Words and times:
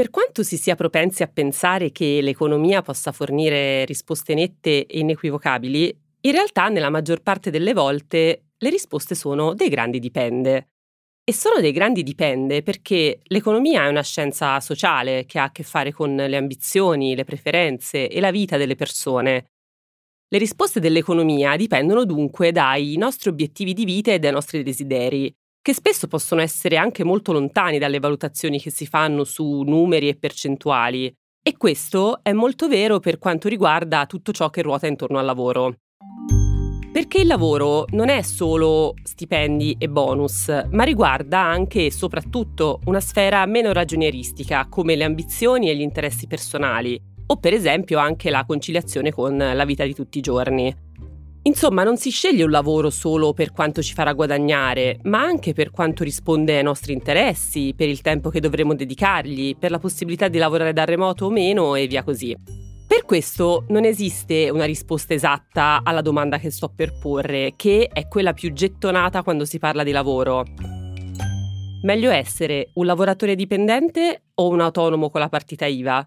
Per 0.00 0.08
quanto 0.08 0.42
si 0.42 0.56
sia 0.56 0.76
propensi 0.76 1.22
a 1.22 1.26
pensare 1.26 1.92
che 1.92 2.20
l'economia 2.22 2.80
possa 2.80 3.12
fornire 3.12 3.84
risposte 3.84 4.32
nette 4.32 4.86
e 4.86 5.00
inequivocabili, 5.00 5.94
in 6.22 6.32
realtà 6.32 6.70
nella 6.70 6.88
maggior 6.88 7.20
parte 7.20 7.50
delle 7.50 7.74
volte 7.74 8.44
le 8.56 8.70
risposte 8.70 9.14
sono 9.14 9.52
dei 9.52 9.68
grandi 9.68 9.98
dipende. 9.98 10.68
E 11.22 11.34
sono 11.34 11.60
dei 11.60 11.72
grandi 11.72 12.02
dipende 12.02 12.62
perché 12.62 13.20
l'economia 13.24 13.84
è 13.84 13.88
una 13.88 14.02
scienza 14.02 14.58
sociale 14.60 15.26
che 15.26 15.38
ha 15.38 15.42
a 15.42 15.52
che 15.52 15.64
fare 15.64 15.92
con 15.92 16.16
le 16.16 16.36
ambizioni, 16.38 17.14
le 17.14 17.24
preferenze 17.24 18.08
e 18.08 18.20
la 18.20 18.30
vita 18.30 18.56
delle 18.56 18.76
persone. 18.76 19.50
Le 20.30 20.38
risposte 20.38 20.80
dell'economia 20.80 21.56
dipendono 21.56 22.06
dunque 22.06 22.52
dai 22.52 22.96
nostri 22.96 23.28
obiettivi 23.28 23.74
di 23.74 23.84
vita 23.84 24.12
e 24.12 24.18
dai 24.18 24.32
nostri 24.32 24.62
desideri, 24.62 25.30
che 25.62 25.74
spesso 25.74 26.06
possono 26.06 26.40
essere 26.40 26.76
anche 26.76 27.04
molto 27.04 27.32
lontani 27.32 27.78
dalle 27.78 27.98
valutazioni 27.98 28.60
che 28.60 28.70
si 28.70 28.86
fanno 28.86 29.24
su 29.24 29.62
numeri 29.62 30.08
e 30.08 30.16
percentuali. 30.16 31.12
E 31.42 31.56
questo 31.56 32.20
è 32.22 32.32
molto 32.32 32.68
vero 32.68 32.98
per 32.98 33.18
quanto 33.18 33.48
riguarda 33.48 34.06
tutto 34.06 34.32
ciò 34.32 34.50
che 34.50 34.62
ruota 34.62 34.86
intorno 34.86 35.18
al 35.18 35.24
lavoro. 35.24 35.76
Perché 36.92 37.20
il 37.20 37.28
lavoro 37.28 37.84
non 37.90 38.08
è 38.08 38.20
solo 38.22 38.94
stipendi 39.04 39.76
e 39.78 39.88
bonus, 39.88 40.48
ma 40.70 40.82
riguarda 40.82 41.38
anche 41.38 41.86
e 41.86 41.92
soprattutto 41.92 42.80
una 42.86 43.00
sfera 43.00 43.46
meno 43.46 43.72
ragionieristica, 43.72 44.66
come 44.68 44.96
le 44.96 45.04
ambizioni 45.04 45.70
e 45.70 45.76
gli 45.76 45.82
interessi 45.82 46.26
personali, 46.26 47.00
o 47.26 47.36
per 47.36 47.54
esempio 47.54 47.98
anche 47.98 48.28
la 48.28 48.44
conciliazione 48.44 49.12
con 49.12 49.36
la 49.36 49.64
vita 49.64 49.84
di 49.84 49.94
tutti 49.94 50.18
i 50.18 50.22
giorni. 50.22 50.89
Insomma, 51.42 51.84
non 51.84 51.96
si 51.96 52.10
sceglie 52.10 52.44
un 52.44 52.50
lavoro 52.50 52.90
solo 52.90 53.32
per 53.32 53.50
quanto 53.50 53.82
ci 53.82 53.94
farà 53.94 54.12
guadagnare, 54.12 54.98
ma 55.04 55.22
anche 55.22 55.54
per 55.54 55.70
quanto 55.70 56.04
risponde 56.04 56.58
ai 56.58 56.62
nostri 56.62 56.92
interessi, 56.92 57.72
per 57.74 57.88
il 57.88 58.02
tempo 58.02 58.28
che 58.28 58.40
dovremo 58.40 58.74
dedicargli, 58.74 59.56
per 59.56 59.70
la 59.70 59.78
possibilità 59.78 60.28
di 60.28 60.36
lavorare 60.36 60.74
da 60.74 60.84
remoto 60.84 61.26
o 61.26 61.30
meno 61.30 61.76
e 61.76 61.86
via 61.86 62.02
così. 62.02 62.36
Per 62.86 63.04
questo 63.06 63.64
non 63.68 63.84
esiste 63.84 64.50
una 64.50 64.66
risposta 64.66 65.14
esatta 65.14 65.80
alla 65.82 66.02
domanda 66.02 66.38
che 66.38 66.50
sto 66.50 66.70
per 66.74 66.98
porre, 66.98 67.54
che 67.56 67.88
è 67.90 68.06
quella 68.06 68.34
più 68.34 68.52
gettonata 68.52 69.22
quando 69.22 69.46
si 69.46 69.58
parla 69.58 69.82
di 69.82 69.92
lavoro. 69.92 70.44
Meglio 71.82 72.10
essere 72.10 72.72
un 72.74 72.84
lavoratore 72.84 73.34
dipendente 73.34 74.24
o 74.34 74.48
un 74.48 74.60
autonomo 74.60 75.08
con 75.08 75.20
la 75.20 75.30
partita 75.30 75.64
IVA? 75.64 76.06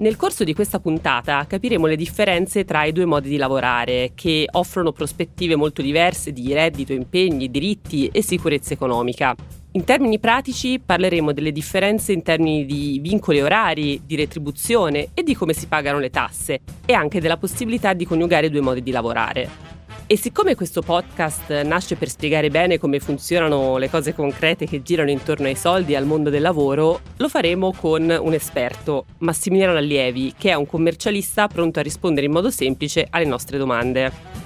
Nel 0.00 0.16
corso 0.16 0.44
di 0.44 0.54
questa 0.54 0.80
puntata 0.80 1.44
capiremo 1.46 1.84
le 1.84 1.94
differenze 1.94 2.64
tra 2.64 2.84
i 2.84 2.92
due 2.92 3.04
modi 3.04 3.28
di 3.28 3.36
lavorare, 3.36 4.12
che 4.14 4.48
offrono 4.52 4.92
prospettive 4.92 5.56
molto 5.56 5.82
diverse 5.82 6.32
di 6.32 6.54
reddito, 6.54 6.94
impegni, 6.94 7.50
diritti 7.50 8.08
e 8.10 8.22
sicurezza 8.22 8.72
economica. 8.72 9.36
In 9.72 9.84
termini 9.84 10.18
pratici 10.18 10.80
parleremo 10.80 11.32
delle 11.32 11.52
differenze 11.52 12.12
in 12.12 12.22
termini 12.22 12.64
di 12.64 12.98
vincoli 13.02 13.42
orari, 13.42 14.00
di 14.06 14.16
retribuzione 14.16 15.08
e 15.12 15.22
di 15.22 15.34
come 15.34 15.52
si 15.52 15.66
pagano 15.66 15.98
le 15.98 16.08
tasse 16.08 16.60
e 16.86 16.94
anche 16.94 17.20
della 17.20 17.36
possibilità 17.36 17.92
di 17.92 18.06
coniugare 18.06 18.48
due 18.48 18.62
modi 18.62 18.82
di 18.82 18.92
lavorare. 18.92 19.79
E 20.12 20.16
siccome 20.16 20.56
questo 20.56 20.82
podcast 20.82 21.62
nasce 21.62 21.94
per 21.94 22.08
spiegare 22.08 22.50
bene 22.50 22.80
come 22.80 22.98
funzionano 22.98 23.76
le 23.76 23.88
cose 23.88 24.12
concrete 24.12 24.66
che 24.66 24.82
girano 24.82 25.08
intorno 25.08 25.46
ai 25.46 25.54
soldi 25.54 25.92
e 25.92 25.96
al 25.96 26.04
mondo 26.04 26.30
del 26.30 26.42
lavoro, 26.42 26.98
lo 27.16 27.28
faremo 27.28 27.72
con 27.72 28.10
un 28.20 28.32
esperto, 28.32 29.04
Massimiliano 29.18 29.78
Allievi, 29.78 30.34
che 30.36 30.50
è 30.50 30.54
un 30.54 30.66
commercialista 30.66 31.46
pronto 31.46 31.78
a 31.78 31.82
rispondere 31.82 32.26
in 32.26 32.32
modo 32.32 32.50
semplice 32.50 33.06
alle 33.08 33.24
nostre 33.24 33.56
domande. 33.56 34.39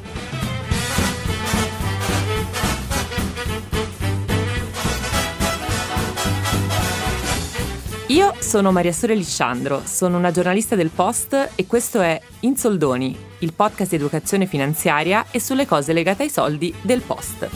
Io 8.15 8.33
sono 8.39 8.71
Maria 8.71 8.93
Sore 8.93 9.17
Lisciandro, 9.17 9.83
sono 9.85 10.17
una 10.19 10.31
giornalista 10.31 10.77
del 10.77 10.91
Post 10.91 11.51
e 11.57 11.67
questo 11.67 12.01
è 12.01 12.21
In 12.43 12.57
Soldoni, 12.57 13.19
il 13.41 13.53
podcast 13.53 13.91
di 13.91 13.97
educazione 13.97 14.47
finanziaria 14.47 15.27
e 15.33 15.41
sulle 15.41 15.67
cose 15.67 15.93
legate 15.93 16.23
ai 16.23 16.31
soldi 16.31 16.73
del 16.81 17.01
Post. 17.01 17.49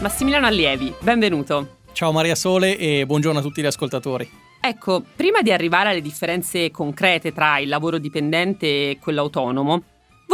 Massimiliano 0.00 0.46
Allievi, 0.46 0.94
benvenuto. 1.00 1.78
Ciao 1.90 2.12
Maria 2.12 2.36
Sole 2.36 2.78
e 2.78 3.04
buongiorno 3.04 3.40
a 3.40 3.42
tutti 3.42 3.60
gli 3.60 3.66
ascoltatori. 3.66 4.30
Ecco, 4.60 5.02
prima 5.16 5.42
di 5.42 5.50
arrivare 5.50 5.90
alle 5.90 6.00
differenze 6.00 6.70
concrete 6.70 7.32
tra 7.32 7.58
il 7.58 7.68
lavoro 7.68 7.98
dipendente 7.98 8.90
e 8.90 8.98
quello 9.00 9.22
autonomo, 9.22 9.82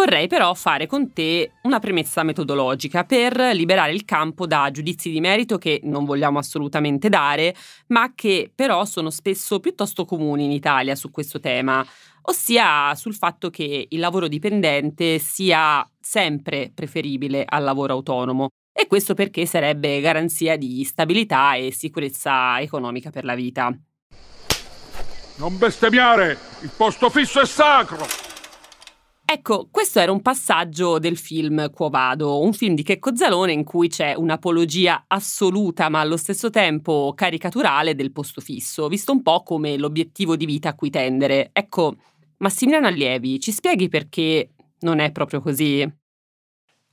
Vorrei 0.04 0.26
però 0.26 0.52
fare 0.54 0.88
con 0.88 1.12
te 1.12 1.52
una 1.62 1.78
premessa 1.78 2.24
metodologica 2.24 3.04
per 3.04 3.36
liberare 3.54 3.92
il 3.92 4.04
campo 4.04 4.48
da 4.48 4.68
giudizi 4.72 5.12
di 5.12 5.20
merito 5.20 5.58
che 5.58 5.78
non 5.84 6.04
vogliamo 6.04 6.40
assolutamente 6.40 7.08
dare, 7.08 7.54
ma 7.86 8.12
che 8.12 8.50
però 8.52 8.84
sono 8.84 9.10
spesso 9.10 9.60
piuttosto 9.60 10.04
comuni 10.04 10.42
in 10.42 10.50
Italia 10.50 10.96
su 10.96 11.12
questo 11.12 11.38
tema, 11.38 11.86
ossia 12.22 12.92
sul 12.96 13.14
fatto 13.14 13.48
che 13.48 13.86
il 13.88 14.00
lavoro 14.00 14.26
dipendente 14.26 15.20
sia 15.20 15.88
sempre 16.00 16.72
preferibile 16.74 17.44
al 17.46 17.62
lavoro 17.62 17.92
autonomo. 17.92 18.48
E 18.72 18.88
questo 18.88 19.14
perché 19.14 19.46
sarebbe 19.46 20.00
garanzia 20.00 20.56
di 20.56 20.82
stabilità 20.82 21.54
e 21.54 21.70
sicurezza 21.70 22.60
economica 22.60 23.10
per 23.10 23.22
la 23.22 23.36
vita. 23.36 23.72
Non 25.36 25.56
bestemmiare! 25.58 26.36
Il 26.62 26.72
posto 26.76 27.08
fisso 27.08 27.40
è 27.40 27.46
sacro! 27.46 28.21
Ecco, 29.24 29.68
questo 29.70 29.98
era 29.98 30.12
un 30.12 30.20
passaggio 30.20 30.98
del 30.98 31.16
film 31.16 31.70
Quo 31.70 31.88
Vado, 31.88 32.42
un 32.42 32.52
film 32.52 32.74
di 32.74 32.82
Checco 32.82 33.16
Zalone 33.16 33.52
in 33.52 33.64
cui 33.64 33.88
c'è 33.88 34.14
un'apologia 34.14 35.04
assoluta 35.06 35.88
ma 35.88 36.00
allo 36.00 36.18
stesso 36.18 36.50
tempo 36.50 37.12
caricaturale 37.14 37.94
del 37.94 38.12
posto 38.12 38.40
fisso, 38.40 38.88
visto 38.88 39.12
un 39.12 39.22
po' 39.22 39.42
come 39.42 39.78
l'obiettivo 39.78 40.36
di 40.36 40.44
vita 40.44 40.70
a 40.70 40.74
cui 40.74 40.90
tendere. 40.90 41.50
Ecco, 41.52 41.96
Massimiliano 42.38 42.88
Allievi, 42.88 43.40
ci 43.40 43.52
spieghi 43.52 43.88
perché 43.88 44.50
non 44.80 44.98
è 44.98 45.12
proprio 45.12 45.40
così? 45.40 45.90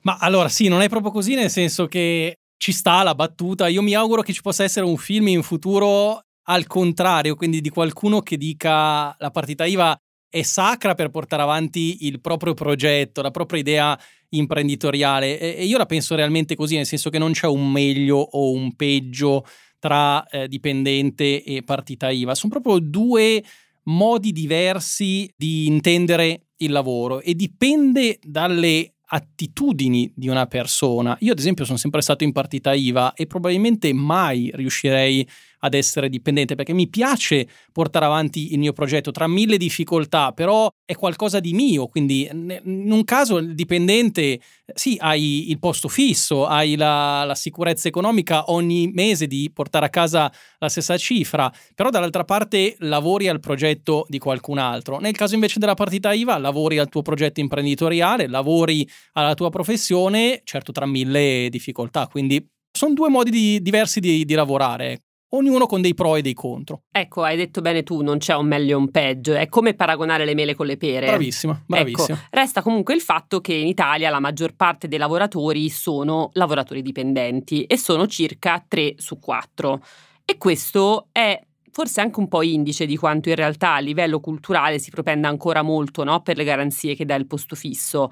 Ma 0.01 0.17
allora 0.19 0.47
sì, 0.47 0.69
non 0.69 0.81
è 0.81 0.87
proprio 0.87 1.11
così 1.11 1.35
nel 1.35 1.49
senso 1.49 1.87
che 1.87 2.35
ci 2.55 2.71
sta 2.71 3.03
la 3.03 3.15
battuta. 3.15 3.67
Io 3.67 3.81
mi 3.81 3.95
auguro 3.95 4.21
che 4.21 4.31
ci 4.31 4.41
possa 4.41 4.63
essere 4.63 4.85
un 4.85 4.97
film 4.97 5.27
in 5.27 5.43
futuro 5.43 6.21
al 6.43 6.67
contrario, 6.67 7.35
quindi 7.35 7.61
di 7.61 7.69
qualcuno 7.69 8.21
che 8.21 8.37
dica 8.37 9.15
la 9.17 9.31
partita 9.31 9.65
IVA 9.65 9.97
è 10.29 10.41
sacra 10.43 10.93
per 10.93 11.09
portare 11.09 11.41
avanti 11.41 12.05
il 12.05 12.21
proprio 12.21 12.53
progetto, 12.53 13.21
la 13.21 13.31
propria 13.31 13.59
idea 13.59 13.99
imprenditoriale 14.29 15.39
e, 15.39 15.65
io 15.65 15.77
la 15.77 15.85
penso 15.85 16.15
realmente 16.15 16.55
così, 16.55 16.75
nel 16.75 16.85
senso 16.85 17.09
che 17.09 17.17
non 17.17 17.31
c'è 17.31 17.47
un 17.47 17.71
meglio 17.71 18.17
o 18.17 18.51
un 18.51 18.75
peggio 18.75 19.45
tra 19.79 20.27
eh, 20.27 20.47
dipendente 20.47 21.43
e 21.43 21.63
partita 21.63 22.09
IVA, 22.09 22.35
sono 22.35 22.51
proprio 22.51 22.79
due 22.79 23.43
modi 23.83 24.31
diversi 24.31 25.31
di 25.35 25.65
intendere 25.65 26.47
il 26.57 26.71
lavoro 26.71 27.21
e 27.21 27.33
dipende 27.33 28.19
dalle 28.21 28.93
attitudini 29.11 30.11
di 30.15 30.27
una 30.27 30.45
persona. 30.45 31.17
Io 31.21 31.31
ad 31.31 31.39
esempio 31.39 31.65
sono 31.65 31.77
sempre 31.77 32.01
stato 32.01 32.23
in 32.23 32.31
partita 32.31 32.73
IVA 32.73 33.13
e 33.13 33.25
probabilmente 33.25 33.91
mai 33.93 34.51
riuscirei 34.53 35.27
ad 35.59 35.73
essere 35.73 36.09
dipendente 36.09 36.55
perché 36.55 36.73
mi 36.73 36.87
piace 36.87 37.47
portare 37.71 38.05
avanti 38.05 38.53
il 38.53 38.59
mio 38.59 38.73
progetto 38.73 39.11
tra 39.11 39.27
mille 39.27 39.57
difficoltà, 39.57 40.31
però 40.31 40.69
è 40.85 40.95
qualcosa 40.95 41.39
di 41.39 41.53
mio, 41.53 41.87
quindi 41.87 42.27
in 42.31 42.91
un 42.91 43.03
caso 43.03 43.37
il 43.37 43.55
dipendente 43.55 44.39
sì, 44.73 44.97
hai 44.99 45.49
il 45.49 45.59
posto 45.59 45.87
fisso, 45.87 46.45
hai 46.45 46.75
la, 46.75 47.23
la 47.23 47.35
sicurezza 47.35 47.87
economica 47.87 48.51
ogni 48.51 48.89
mese 48.93 49.27
di 49.27 49.49
portare 49.53 49.85
a 49.85 49.89
casa 49.89 50.31
la 50.59 50.69
stessa 50.69 50.97
cifra, 50.97 51.51
però 51.75 51.89
dall'altra 51.89 52.23
parte 52.23 52.75
lavori 52.79 53.27
al 53.27 53.39
progetto 53.39 54.05
di 54.07 54.19
qualcun 54.19 54.57
altro. 54.57 54.99
Nel 54.99 55.15
caso 55.15 55.33
invece 55.33 55.59
della 55.59 55.73
partita 55.73 56.13
IVA, 56.13 56.37
lavori 56.37 56.77
al 56.77 56.89
tuo 56.89 57.01
progetto 57.01 57.39
imprenditoriale, 57.39 58.27
lavori 58.27 58.87
alla 59.13 59.33
tua 59.33 59.49
professione, 59.49 60.41
certo 60.43 60.71
tra 60.71 60.85
mille 60.85 61.47
difficoltà, 61.49 62.07
quindi 62.07 62.45
sono 62.71 62.93
due 62.93 63.09
modi 63.09 63.31
di, 63.31 63.61
diversi 63.61 63.99
di, 63.99 64.25
di 64.25 64.33
lavorare 64.33 65.01
ognuno 65.29 65.65
con 65.65 65.81
dei 65.81 65.93
pro 65.93 66.15
e 66.15 66.21
dei 66.21 66.33
contro. 66.33 66.83
Ecco, 66.91 67.23
hai 67.23 67.35
detto 67.35 67.61
bene 67.61 67.83
tu, 67.83 68.01
non 68.01 68.17
c'è 68.17 68.35
un 68.35 68.47
meglio 68.47 68.71
e 68.71 68.75
un 68.75 68.89
peggio, 68.89 69.35
è 69.35 69.47
come 69.47 69.73
paragonare 69.73 70.25
le 70.25 70.33
mele 70.33 70.55
con 70.55 70.65
le 70.65 70.77
pere. 70.77 71.07
Bravissima, 71.07 71.61
bravissima. 71.65 72.17
Ecco, 72.17 72.27
resta 72.31 72.61
comunque 72.61 72.93
il 72.93 73.01
fatto 73.01 73.41
che 73.41 73.53
in 73.53 73.67
Italia 73.67 74.09
la 74.09 74.19
maggior 74.19 74.55
parte 74.55 74.87
dei 74.87 74.97
lavoratori 74.97 75.69
sono 75.69 76.29
lavoratori 76.33 76.81
dipendenti 76.81 77.63
e 77.63 77.77
sono 77.77 78.07
circa 78.07 78.63
3 78.65 78.95
su 78.97 79.19
4. 79.19 79.83
E 80.25 80.37
questo 80.37 81.07
è 81.11 81.39
forse 81.71 82.01
anche 82.01 82.19
un 82.19 82.27
po' 82.27 82.41
indice 82.41 82.85
di 82.85 82.97
quanto 82.97 83.29
in 83.29 83.35
realtà 83.35 83.75
a 83.75 83.79
livello 83.79 84.19
culturale 84.19 84.79
si 84.79 84.89
propenda 84.89 85.27
ancora 85.27 85.61
molto 85.61 86.03
no? 86.03 86.21
per 86.21 86.35
le 86.35 86.43
garanzie 86.43 86.95
che 86.95 87.05
dà 87.05 87.15
il 87.15 87.27
posto 87.27 87.55
fisso. 87.55 88.11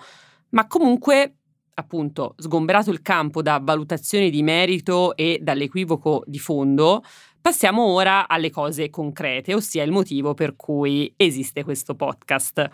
Ma 0.50 0.68
comunque 0.68 1.37
appunto 1.80 2.34
sgomberato 2.38 2.90
il 2.90 3.02
campo 3.02 3.42
da 3.42 3.60
valutazioni 3.62 4.30
di 4.30 4.42
merito 4.42 5.16
e 5.16 5.40
dall'equivoco 5.42 6.24
di 6.26 6.40
fondo, 6.40 7.04
passiamo 7.40 7.84
ora 7.84 8.28
alle 8.28 8.50
cose 8.50 8.90
concrete, 8.90 9.54
ossia 9.54 9.84
il 9.84 9.92
motivo 9.92 10.34
per 10.34 10.56
cui 10.56 11.14
esiste 11.16 11.64
questo 11.64 11.96
podcast. 11.96 12.70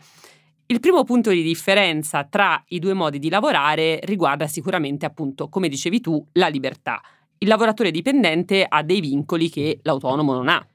Il 0.67 0.79
primo 0.79 1.03
punto 1.03 1.31
di 1.31 1.43
differenza 1.43 2.23
tra 2.23 2.63
i 2.69 2.79
due 2.79 2.93
modi 2.93 3.19
di 3.19 3.29
lavorare 3.29 3.99
riguarda 4.03 4.47
sicuramente, 4.47 5.05
appunto, 5.05 5.49
come 5.49 5.67
dicevi 5.67 5.99
tu, 5.99 6.25
la 6.33 6.47
libertà. 6.47 7.01
Il 7.39 7.49
lavoratore 7.49 7.91
dipendente 7.91 8.65
ha 8.67 8.81
dei 8.83 9.01
vincoli 9.01 9.49
che 9.49 9.79
l'autonomo 9.83 10.33
non 10.33 10.47
ha. 10.47 10.65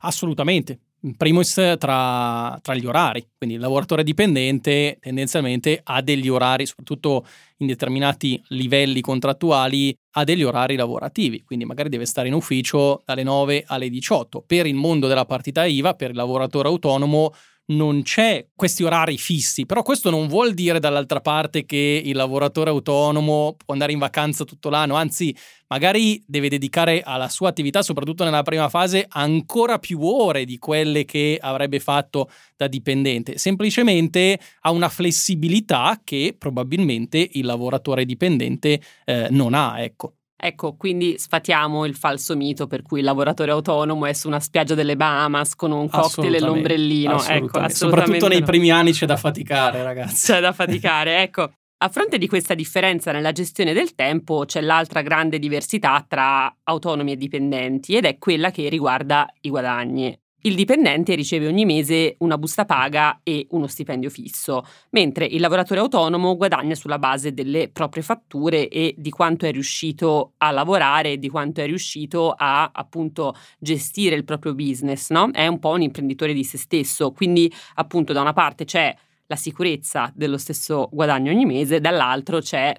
Assolutamente. 0.00 0.80
In 1.04 1.16
primis 1.16 1.52
tra, 1.78 2.58
tra, 2.62 2.74
gli 2.74 2.86
orari, 2.86 3.28
quindi 3.36 3.56
il 3.56 3.60
lavoratore 3.60 4.02
dipendente 4.02 4.96
tendenzialmente 4.98 5.78
ha 5.84 6.00
degli 6.00 6.28
orari, 6.28 6.64
soprattutto 6.64 7.26
in 7.58 7.66
determinati 7.66 8.42
livelli 8.48 9.02
contrattuali, 9.02 9.94
ha 10.12 10.24
degli 10.24 10.42
orari 10.42 10.76
lavorativi, 10.76 11.42
quindi 11.44 11.66
magari 11.66 11.90
deve 11.90 12.06
stare 12.06 12.28
in 12.28 12.32
ufficio 12.32 13.02
dalle 13.04 13.22
9 13.22 13.64
alle 13.66 13.90
18. 13.90 14.44
Per 14.46 14.64
il 14.64 14.74
mondo 14.76 15.06
della 15.06 15.26
partita 15.26 15.66
IVA, 15.66 15.92
per 15.92 16.08
il 16.08 16.16
lavoratore 16.16 16.68
autonomo, 16.68 17.34
non 17.66 18.02
c'è 18.02 18.46
questi 18.54 18.82
orari 18.82 19.16
fissi, 19.16 19.64
però 19.64 19.82
questo 19.82 20.10
non 20.10 20.28
vuol 20.28 20.52
dire 20.52 20.80
dall'altra 20.80 21.20
parte 21.20 21.64
che 21.64 22.02
il 22.04 22.14
lavoratore 22.14 22.70
autonomo 22.70 23.56
può 23.64 23.72
andare 23.72 23.92
in 23.92 23.98
vacanza 23.98 24.44
tutto 24.44 24.68
l'anno, 24.68 24.96
anzi 24.96 25.34
magari 25.68 26.22
deve 26.26 26.48
dedicare 26.48 27.02
alla 27.02 27.28
sua 27.28 27.48
attività, 27.48 27.82
soprattutto 27.82 28.24
nella 28.24 28.42
prima 28.42 28.68
fase, 28.68 29.06
ancora 29.08 29.78
più 29.78 30.02
ore 30.02 30.44
di 30.44 30.58
quelle 30.58 31.04
che 31.04 31.38
avrebbe 31.40 31.80
fatto 31.80 32.28
da 32.56 32.68
dipendente, 32.68 33.38
semplicemente 33.38 34.38
ha 34.60 34.70
una 34.70 34.88
flessibilità 34.88 36.00
che 36.04 36.34
probabilmente 36.38 37.28
il 37.32 37.46
lavoratore 37.46 38.04
dipendente 38.04 38.80
eh, 39.04 39.28
non 39.30 39.54
ha, 39.54 39.82
ecco. 39.82 40.14
Ecco, 40.46 40.76
quindi 40.76 41.14
sfatiamo 41.16 41.86
il 41.86 41.94
falso 41.94 42.36
mito 42.36 42.66
per 42.66 42.82
cui 42.82 42.98
il 42.98 43.06
lavoratore 43.06 43.50
autonomo 43.50 44.04
è 44.04 44.12
su 44.12 44.28
una 44.28 44.40
spiaggia 44.40 44.74
delle 44.74 44.94
Bahamas 44.94 45.54
con 45.54 45.70
un 45.70 45.88
cocktail 45.88 46.34
e 46.34 46.40
l'ombrellino. 46.40 47.14
Assolutamente. 47.14 47.46
Ecco, 47.46 47.58
assolutamente 47.60 47.74
Soprattutto 47.74 48.28
nei 48.28 48.42
primi 48.42 48.70
anni 48.70 48.92
c'è 48.92 49.06
da 49.06 49.16
faticare, 49.16 49.82
ragazzi. 49.82 50.26
C'è 50.26 50.40
da 50.40 50.52
faticare, 50.52 51.22
ecco. 51.24 51.50
A 51.78 51.88
fronte 51.88 52.18
di 52.18 52.28
questa 52.28 52.52
differenza 52.52 53.10
nella 53.10 53.32
gestione 53.32 53.72
del 53.72 53.94
tempo 53.94 54.44
c'è 54.44 54.60
l'altra 54.60 55.00
grande 55.00 55.38
diversità 55.38 56.04
tra 56.06 56.54
autonomi 56.64 57.12
e 57.12 57.16
dipendenti 57.16 57.96
ed 57.96 58.04
è 58.04 58.18
quella 58.18 58.50
che 58.50 58.68
riguarda 58.68 59.26
i 59.40 59.48
guadagni. 59.48 60.14
Il 60.46 60.56
dipendente 60.56 61.14
riceve 61.14 61.46
ogni 61.46 61.64
mese 61.64 62.16
una 62.18 62.36
busta 62.36 62.66
paga 62.66 63.20
e 63.22 63.46
uno 63.52 63.66
stipendio 63.66 64.10
fisso, 64.10 64.62
mentre 64.90 65.24
il 65.24 65.40
lavoratore 65.40 65.80
autonomo 65.80 66.36
guadagna 66.36 66.74
sulla 66.74 66.98
base 66.98 67.32
delle 67.32 67.70
proprie 67.70 68.02
fatture 68.02 68.68
e 68.68 68.94
di 68.98 69.08
quanto 69.08 69.46
è 69.46 69.52
riuscito 69.52 70.34
a 70.36 70.50
lavorare 70.50 71.16
di 71.16 71.30
quanto 71.30 71.62
è 71.62 71.66
riuscito 71.66 72.34
a 72.36 72.70
appunto 72.74 73.34
gestire 73.58 74.16
il 74.16 74.24
proprio 74.24 74.54
business, 74.54 75.08
no? 75.08 75.30
È 75.30 75.46
un 75.46 75.58
po' 75.58 75.70
un 75.70 75.80
imprenditore 75.80 76.34
di 76.34 76.44
se 76.44 76.58
stesso, 76.58 77.12
quindi 77.12 77.50
appunto 77.76 78.12
da 78.12 78.20
una 78.20 78.34
parte 78.34 78.66
c'è 78.66 78.94
la 79.26 79.36
sicurezza 79.36 80.12
dello 80.14 80.36
stesso 80.36 80.90
guadagno 80.92 81.30
ogni 81.32 81.46
mese, 81.46 81.80
dall'altro 81.80 82.40
c'è 82.40 82.70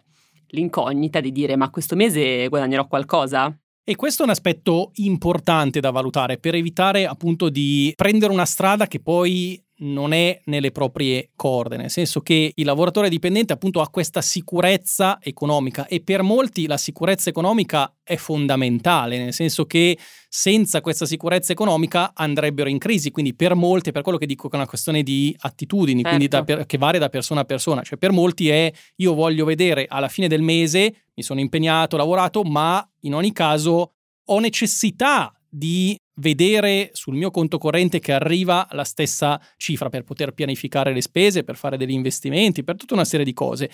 l'incognita 0.50 1.20
di 1.20 1.32
dire 1.32 1.56
ma 1.56 1.72
questo 1.72 1.96
mese 1.96 2.48
guadagnerò 2.48 2.86
qualcosa? 2.86 3.52
E 3.88 3.96
questo 3.96 4.24
è 4.24 4.26
un 4.26 4.32
aspetto 4.32 4.90
importante 4.96 5.80
da 5.80 5.92
valutare 5.92 6.40
per 6.40 6.56
evitare 6.56 7.06
appunto 7.06 7.50
di 7.50 7.94
prendere 7.96 8.34
una 8.34 8.46
strada 8.46 8.88
che 8.88 9.00
poi 9.00 9.64
non 9.78 10.14
è 10.14 10.42
nelle 10.46 10.72
proprie 10.72 11.32
corde, 11.36 11.76
nel 11.76 11.90
senso 11.90 12.22
che 12.22 12.54
il 12.56 12.66
lavoratore 12.66 13.10
dipendente 13.10 13.52
appunto 13.52 13.82
ha 13.82 13.90
questa 13.90 14.22
sicurezza 14.22 15.20
economica 15.22 15.86
e 15.88 16.02
per 16.02 16.22
molti 16.22 16.66
la 16.66 16.78
sicurezza 16.78 17.30
economica 17.30 17.94
è 18.04 18.16
fondamentale, 18.16 19.18
nel 19.18 19.34
senso 19.34 19.66
che 19.66 19.98
senza 20.30 20.82
questa 20.82 21.06
sicurezza 21.06 21.52
economica 21.52 22.12
andrebbero 22.14 22.70
in 22.70 22.78
crisi, 22.78 23.12
quindi 23.12 23.34
per 23.34 23.56
molti, 23.56 23.92
per 23.92 24.02
quello 24.02 24.18
che 24.18 24.26
dico 24.26 24.48
che 24.48 24.56
è 24.56 24.60
una 24.60 24.68
questione 24.68 25.04
di 25.04 25.36
attitudini, 25.40 26.02
certo. 26.02 26.10
quindi 26.10 26.28
da, 26.28 26.44
per, 26.44 26.66
che 26.66 26.78
varia 26.78 27.00
da 27.00 27.10
persona 27.10 27.42
a 27.42 27.46
persona, 27.46 27.82
cioè 27.82 27.98
per 27.98 28.12
molti 28.12 28.50
è 28.50 28.72
io 28.98 29.14
voglio 29.14 29.44
vedere 29.44 29.86
alla 29.88 30.10
fine 30.10 30.28
del 30.28 30.42
mese, 30.42 31.06
mi 31.16 31.24
sono 31.24 31.40
impegnato, 31.40 31.98
lavorato, 31.98 32.44
ma 32.44 32.88
in 33.02 33.14
ogni 33.14 33.34
caso 33.34 33.94
ho 34.24 34.40
necessità 34.40 35.34
di 35.50 35.98
vedere 36.16 36.92
sul 36.94 37.16
mio 37.16 37.32
conto 37.32 37.58
corrente 37.58 38.00
che 38.00 38.14
arriva 38.14 38.68
la 38.72 38.84
stessa 38.84 39.42
cifra 39.58 39.90
per 39.90 40.04
poter 40.04 40.34
pianificare 40.34 40.94
le 40.94 41.02
spese, 41.02 41.44
per 41.44 41.56
fare 41.56 41.78
degli 41.78 41.92
investimenti, 41.92 42.64
per 42.64 42.76
tutta 42.76 42.94
una 42.94 43.06
serie 43.06 43.26
di 43.26 43.34
cose. 43.34 43.70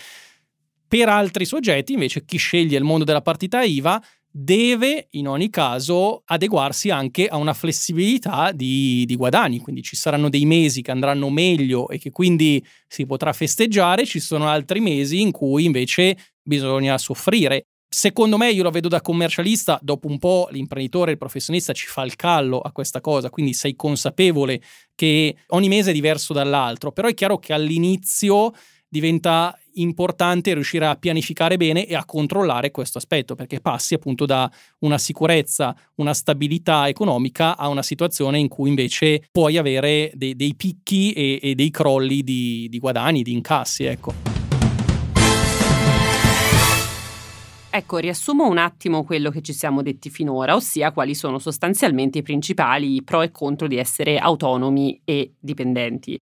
Per 0.87 1.07
altri 1.07 1.45
soggetti, 1.45 1.93
invece, 1.93 2.25
chi 2.25 2.37
sceglie 2.37 2.77
il 2.77 2.83
mondo 2.83 3.05
della 3.05 3.21
partita 3.21 3.61
IVA 3.61 4.01
deve 4.33 5.07
in 5.11 5.27
ogni 5.27 5.49
caso 5.49 6.21
adeguarsi 6.25 6.89
anche 6.89 7.27
a 7.27 7.35
una 7.35 7.53
flessibilità 7.53 8.51
di, 8.53 9.03
di, 9.05 9.15
guadagni, 9.15 9.59
quindi 9.59 9.81
ci 9.83 9.97
saranno 9.97 10.29
dei 10.29 10.45
mesi 10.45 10.81
che 10.81 10.91
andranno 10.91 11.29
meglio 11.29 11.89
e 11.89 11.97
che 11.97 12.11
quindi 12.11 12.65
si 12.87 13.05
potrà 13.05 13.33
festeggiare, 13.33 14.05
ci 14.05 14.19
sono 14.19 14.47
altri 14.47 14.79
mesi 14.79 15.19
in 15.19 15.31
cui 15.31 15.65
invece 15.65 16.17
bisogna 16.41 16.97
soffrire 16.97 17.65
Secondo 17.93 18.37
me, 18.37 18.49
io 18.49 18.63
lo 18.63 18.71
vedo 18.71 18.87
da 18.87 19.01
commercialista, 19.01 19.77
dopo 19.83 20.07
un 20.07 20.17
po' 20.17 20.47
l'imprenditore, 20.51 21.11
il 21.11 21.17
professionista 21.17 21.73
ci 21.73 21.87
fa 21.87 22.03
il 22.03 22.15
callo 22.15 22.59
a 22.59 22.71
questa 22.71 23.01
cosa, 23.01 23.29
quindi 23.29 23.53
sei 23.53 23.75
consapevole 23.75 24.61
che 24.95 25.35
ogni 25.47 25.67
mese 25.67 25.91
è 25.91 25.93
diverso 25.93 26.31
dall'altro, 26.31 26.93
però 26.93 27.09
è 27.09 27.13
chiaro 27.13 27.37
che 27.37 27.51
all'inizio 27.51 28.53
diventa 28.87 29.59
importante 29.73 30.53
riuscire 30.53 30.85
a 30.85 30.95
pianificare 30.95 31.57
bene 31.57 31.85
e 31.85 31.93
a 31.93 32.05
controllare 32.05 32.71
questo 32.71 32.97
aspetto, 32.97 33.35
perché 33.35 33.59
passi 33.59 33.93
appunto 33.93 34.25
da 34.25 34.49
una 34.79 34.97
sicurezza, 34.97 35.75
una 35.95 36.13
stabilità 36.13 36.87
economica 36.87 37.57
a 37.57 37.67
una 37.67 37.83
situazione 37.83 38.39
in 38.39 38.47
cui 38.47 38.69
invece 38.69 39.27
puoi 39.29 39.57
avere 39.57 40.11
dei, 40.13 40.37
dei 40.37 40.55
picchi 40.55 41.11
e, 41.11 41.39
e, 41.41 41.55
dei 41.55 41.69
crolli 41.69 42.23
di, 42.23 42.67
di 42.69 42.79
guadagni, 42.79 43.21
di 43.21 43.33
incassi, 43.33 43.83
ecco. 43.83 44.30
Ecco, 47.73 47.99
riassumo 47.99 48.49
un 48.49 48.57
attimo 48.57 49.05
quello 49.05 49.29
che 49.29 49.41
ci 49.41 49.53
siamo 49.53 49.81
detti 49.81 50.09
finora, 50.09 50.55
ossia 50.55 50.91
quali 50.91 51.15
sono 51.15 51.39
sostanzialmente 51.39 52.17
i 52.17 52.21
principali 52.21 53.01
pro 53.01 53.21
e 53.21 53.31
contro 53.31 53.67
di 53.67 53.77
essere 53.77 54.17
autonomi 54.17 55.01
e 55.05 55.35
dipendenti. 55.39 56.19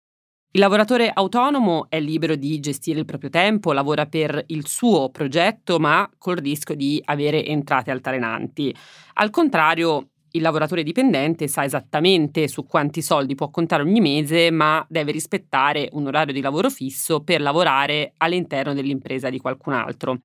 Il 0.56 0.60
lavoratore 0.62 1.12
autonomo 1.13 1.88
è 1.90 2.00
libero 2.00 2.36
di 2.36 2.62
gestire 2.62 3.00
il 3.00 3.06
proprio 3.06 3.30
tempo, 3.30 3.74
lavora 3.74 4.06
per 4.06 4.42
il 4.48 4.68
suo 4.68 5.10
progetto, 5.10 5.80
ma 5.80 6.10
col 6.18 6.38
rischio 6.38 6.75
di 6.75 7.01
avere 7.04 7.46
entrate 7.46 7.92
altalenanti. 7.92 8.74
Al 9.16 9.30
contrario, 9.30 10.12
il 10.31 10.42
lavoratore 10.42 10.84
dipendente 10.84 11.50
sa 11.50 11.66
esattamente 11.66 12.48
su 12.48 12.66
quanti 12.66 13.01
soldi 13.01 13.36
può 13.36 13.50
contare 13.50 13.84
ogni 13.84 14.00
mese, 14.00 14.50
ma 14.50 14.86
deve 14.88 15.12
rispettare 15.12 15.89
un 15.92 16.07
orario 16.07 16.34
di 16.34 16.42
lavoro 16.42 16.69
fisso 16.69 17.22
per 17.22 17.42
lavorare 17.42 18.13
all'interno 18.18 18.74
dell'impresa 18.74 19.30
di 19.30 19.39
qualcun 19.39 19.74
altro. 19.74 20.19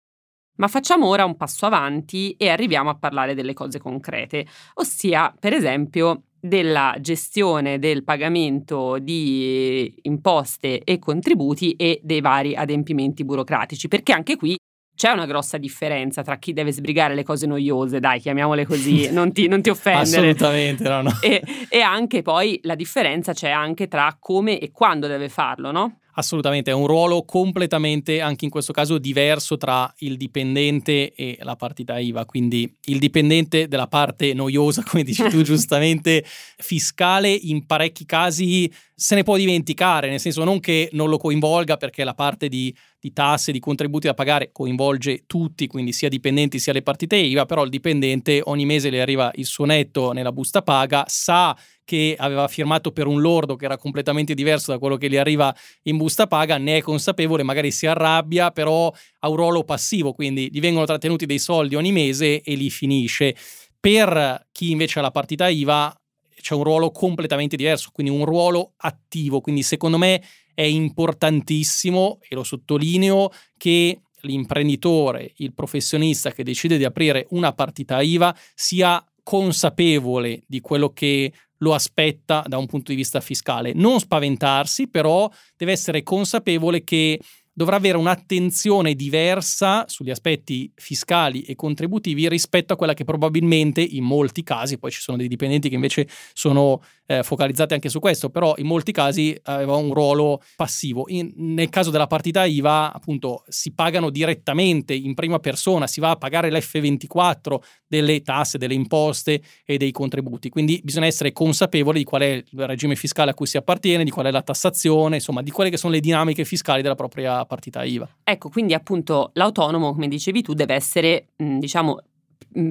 Ma 0.59 0.69
facciamo 0.69 1.07
ora 1.07 1.25
un 1.25 1.37
passo 1.37 1.67
avanti 1.67 2.35
e 2.37 2.49
arriviamo 2.49 2.91
a 2.91 2.97
parlare 2.97 3.35
delle 3.35 3.55
cose 3.55 3.79
concrete, 3.79 4.45
ossia, 4.75 5.33
per 5.39 5.53
esempio, 5.53 6.23
della 6.41 6.97
gestione 7.01 7.79
del 7.79 8.05
pagamento 8.05 8.99
di 8.99 9.93
imposte 10.03 10.83
e 10.83 10.99
contributi 10.99 11.73
e 11.73 12.01
dei 12.03 12.21
vari 12.21 12.55
adempimenti 12.55 13.25
burocratici, 13.25 13.89
perché 13.89 14.13
anche 14.13 14.37
qui 14.37 14.57
c'è 14.99 15.13
una 15.13 15.27
grossa 15.27 15.59
differenza 15.59 16.23
tra 16.23 16.39
chi 16.39 16.53
deve 16.53 16.73
sbrigare 16.73 17.15
le 17.15 17.23
cose 17.23 17.47
noiose, 17.47 18.01
dai, 18.01 18.19
chiamiamole 18.19 18.67
così, 18.67 19.11
non 19.15 19.33
ti, 19.33 19.47
non 19.47 19.63
ti 19.63 19.71
offendere. 19.71 20.31
Assolutamente, 20.31 20.89
no, 20.89 21.03
no. 21.03 21.11
E, 21.21 21.41
e 21.69 21.81
anche 21.81 22.23
poi 22.23 22.59
la 22.65 22.75
differenza 22.75 23.33
c'è 23.33 23.51
anche 23.51 23.87
tra 23.87 24.17
come 24.19 24.59
e 24.59 24.73
quando 24.73 25.07
deve 25.07 25.29
farlo, 25.29 25.71
no? 25.71 26.01
Assolutamente, 26.19 26.73
è 26.73 26.75
un 26.75 26.89
ruolo 26.89 27.25
completamente, 27.25 28.21
anche 28.21 28.45
in 28.45 28.51
questo 28.51 28.73
caso, 28.73 28.99
diverso 28.99 29.57
tra 29.57 29.93
il 29.99 30.17
dipendente 30.17 31.13
e 31.15 31.39
la 31.43 31.55
partita 31.55 31.97
IVA. 31.97 32.25
Quindi 32.25 32.77
il 32.87 32.99
dipendente 32.99 33.69
della 33.69 33.87
parte 33.87 34.35
noiosa, 34.35 34.83
come 34.83 35.05
dici 35.05 35.23
tu 35.29 35.43
giustamente, 35.47 36.25
fiscale, 36.25 37.31
in 37.31 37.67
parecchi 37.67 38.05
casi 38.05 38.69
se 38.97 39.15
ne 39.15 39.23
può 39.23 39.37
dimenticare, 39.37 40.11
nel 40.11 40.19
senso 40.19 40.43
non 40.43 40.59
che 40.59 40.89
non 40.91 41.09
lo 41.09 41.19
coinvolga 41.19 41.77
perché 41.77 42.03
la 42.03 42.15
parte 42.15 42.49
di, 42.49 42.75
di 42.99 43.13
tasse, 43.13 43.53
di 43.53 43.61
contributi 43.61 44.09
da 44.09 44.15
pagare 44.15 44.51
coinvolge 44.51 45.23
tutti, 45.29 45.69
quindi 45.69 45.93
sia 45.93 46.09
dipendenti 46.09 46.59
sia 46.59 46.73
le 46.73 46.83
partite 46.83 47.15
IVA, 47.15 47.47
però 47.47 47.63
il 47.63 47.71
dipendente 47.71 48.41
ogni 48.43 48.67
mese 48.67 48.91
le 48.91 49.01
arriva 49.01 49.31
il 49.37 49.47
suo 49.47 49.67
netto 49.67 50.11
nella 50.11 50.33
busta 50.33 50.63
paga, 50.63 51.05
sa 51.07 51.57
che 51.89 52.17
aveva 52.19 52.47
firmato 52.49 52.93
per 52.93 53.07
un 53.07 53.23
lordo 53.23 53.57
che 53.57 53.65
era 53.65 53.79
completamente 53.79 54.35
diverso 54.35 54.73
da 54.73 54.79
quello 54.79 54.99
che 54.99 55.09
gli 55.09 55.17
arriva 55.17 55.55
in 55.85 55.97
busta 55.97 56.27
paga, 56.27 56.59
ne 56.59 56.77
è 56.77 56.81
consapevole, 56.83 57.43
magari 57.43 57.71
si 57.71 57.87
arrabbia, 57.87 58.51
però 58.51 58.93
ha 59.21 59.29
un 59.31 59.37
ruolo 59.37 59.65
passivo, 59.65 60.13
quindi 60.13 60.51
gli 60.53 60.61
vengono 60.61 60.85
trattenuti 60.85 61.25
dei 61.25 61.39
soldi 61.39 61.77
ogni 61.77 61.91
mese 61.91 62.43
e 62.43 62.55
li 62.57 62.69
finisce. 62.69 63.35
Per 63.81 64.49
chi 64.53 64.71
invece 64.71 64.99
ha 64.99 65.03
la 65.03 65.11
partita 65.11 65.49
IVA 65.49 65.99
c'è 66.39 66.53
un 66.53 66.63
ruolo 66.63 66.91
completamente 66.91 67.57
diverso, 67.57 67.89
quindi 67.91 68.13
un 68.13 68.27
ruolo 68.27 68.75
attivo, 68.77 69.41
quindi 69.41 69.63
secondo 69.63 69.97
me 69.97 70.23
è 70.53 70.65
importantissimo 70.65 72.19
e 72.29 72.35
lo 72.35 72.45
sottolineo 72.45 73.31
che 73.57 74.03
l'imprenditore, 74.23 75.33
il 75.37 75.55
professionista 75.55 76.33
che 76.33 76.45
decide 76.45 76.77
di 76.77 76.85
aprire 76.85 77.29
una 77.31 77.55
partita 77.55 78.03
IVA 78.03 78.37
sia 78.55 79.03
consapevole 79.23 80.43
di 80.47 80.61
quello 80.61 80.91
che 80.91 81.33
lo 81.59 81.75
aspetta 81.75 82.45
da 82.47 82.59
un 82.59 82.67
punto 82.67 82.91
di 82.91 82.97
vista 82.97 83.21
fiscale. 83.21 83.73
Non 83.75 84.01
spaventarsi, 84.01 84.89
però 84.89 85.29
deve 85.57 85.73
essere 85.73 86.03
consapevole 86.03 86.85
che 86.85 87.21
dovrà 87.59 87.75
avere 87.75 87.99
un'attenzione 87.99 88.95
diversa 88.95 89.85
sugli 89.89 90.11
aspetti 90.11 90.71
fiscali 90.77 91.43
e 91.43 91.57
contributivi 91.57 92.29
rispetto 92.29 92.73
a 92.73 92.77
quella 92.77 92.95
che 92.95 93.03
probabilmente 93.03 93.81
in 93.81 94.05
molti 94.05 94.45
casi, 94.45 94.79
poi 94.79 94.93
ci 94.93 95.01
sono 95.01 95.17
dei 95.17 95.27
dipendenti 95.27 95.69
che 95.69 95.75
invece 95.75 96.07
sono 96.35 96.81
eh, 97.11 97.23
focalizzati 97.23 97.73
anche 97.73 97.89
su 97.89 98.01
questo, 98.01 98.29
però 98.29 98.53
in 98.59 98.67
molti 98.67 98.93
casi 98.93 99.37
aveva 99.45 99.77
un 99.77 99.95
ruolo 99.95 100.43
passivo. 100.57 101.05
In, 101.09 101.33
nel 101.37 101.71
caso 101.71 101.91
della 101.91 102.07
partita 102.07 102.45
IVA, 102.45 102.93
appunto, 102.93 103.45
si 103.49 103.73
pagano 103.73 104.11
direttamente 104.11 104.93
in 104.93 105.15
prima 105.15 105.39
persona, 105.39 105.87
si 105.87 106.01
va 106.01 106.11
a 106.11 106.17
pagare 106.17 106.51
l'F24 106.51 107.57
delle 107.87 108.21
tasse, 108.21 108.59
delle 108.59 108.75
imposte 108.75 109.41
e 109.65 109.79
dei 109.79 109.91
contributi. 109.91 110.51
Quindi 110.51 110.81
bisogna 110.85 111.07
essere 111.07 111.33
consapevoli 111.33 112.01
di 112.01 112.05
qual 112.05 112.21
è 112.21 112.45
il 112.47 112.67
regime 112.67 112.95
fiscale 112.95 113.31
a 113.31 113.35
cui 113.35 113.47
si 113.47 113.57
appartiene, 113.57 114.05
di 114.05 114.11
qual 114.11 114.27
è 114.27 114.31
la 114.31 114.43
tassazione, 114.43 115.17
insomma, 115.17 115.41
di 115.41 115.51
quelle 115.51 115.71
che 115.71 115.79
sono 115.79 115.95
le 115.95 116.01
dinamiche 116.01 116.45
fiscali 116.45 116.83
della 116.83 116.95
propria 116.95 117.43
partita 117.47 117.85
IVA. 117.85 118.07
Ecco, 118.23 118.51
quindi 118.51 118.75
appunto 118.75 119.31
l'autonomo, 119.33 119.95
come 119.95 120.09
dicevi 120.09 120.43
tu, 120.43 120.53
deve 120.53 120.75
essere, 120.75 121.29
diciamo, 121.37 122.03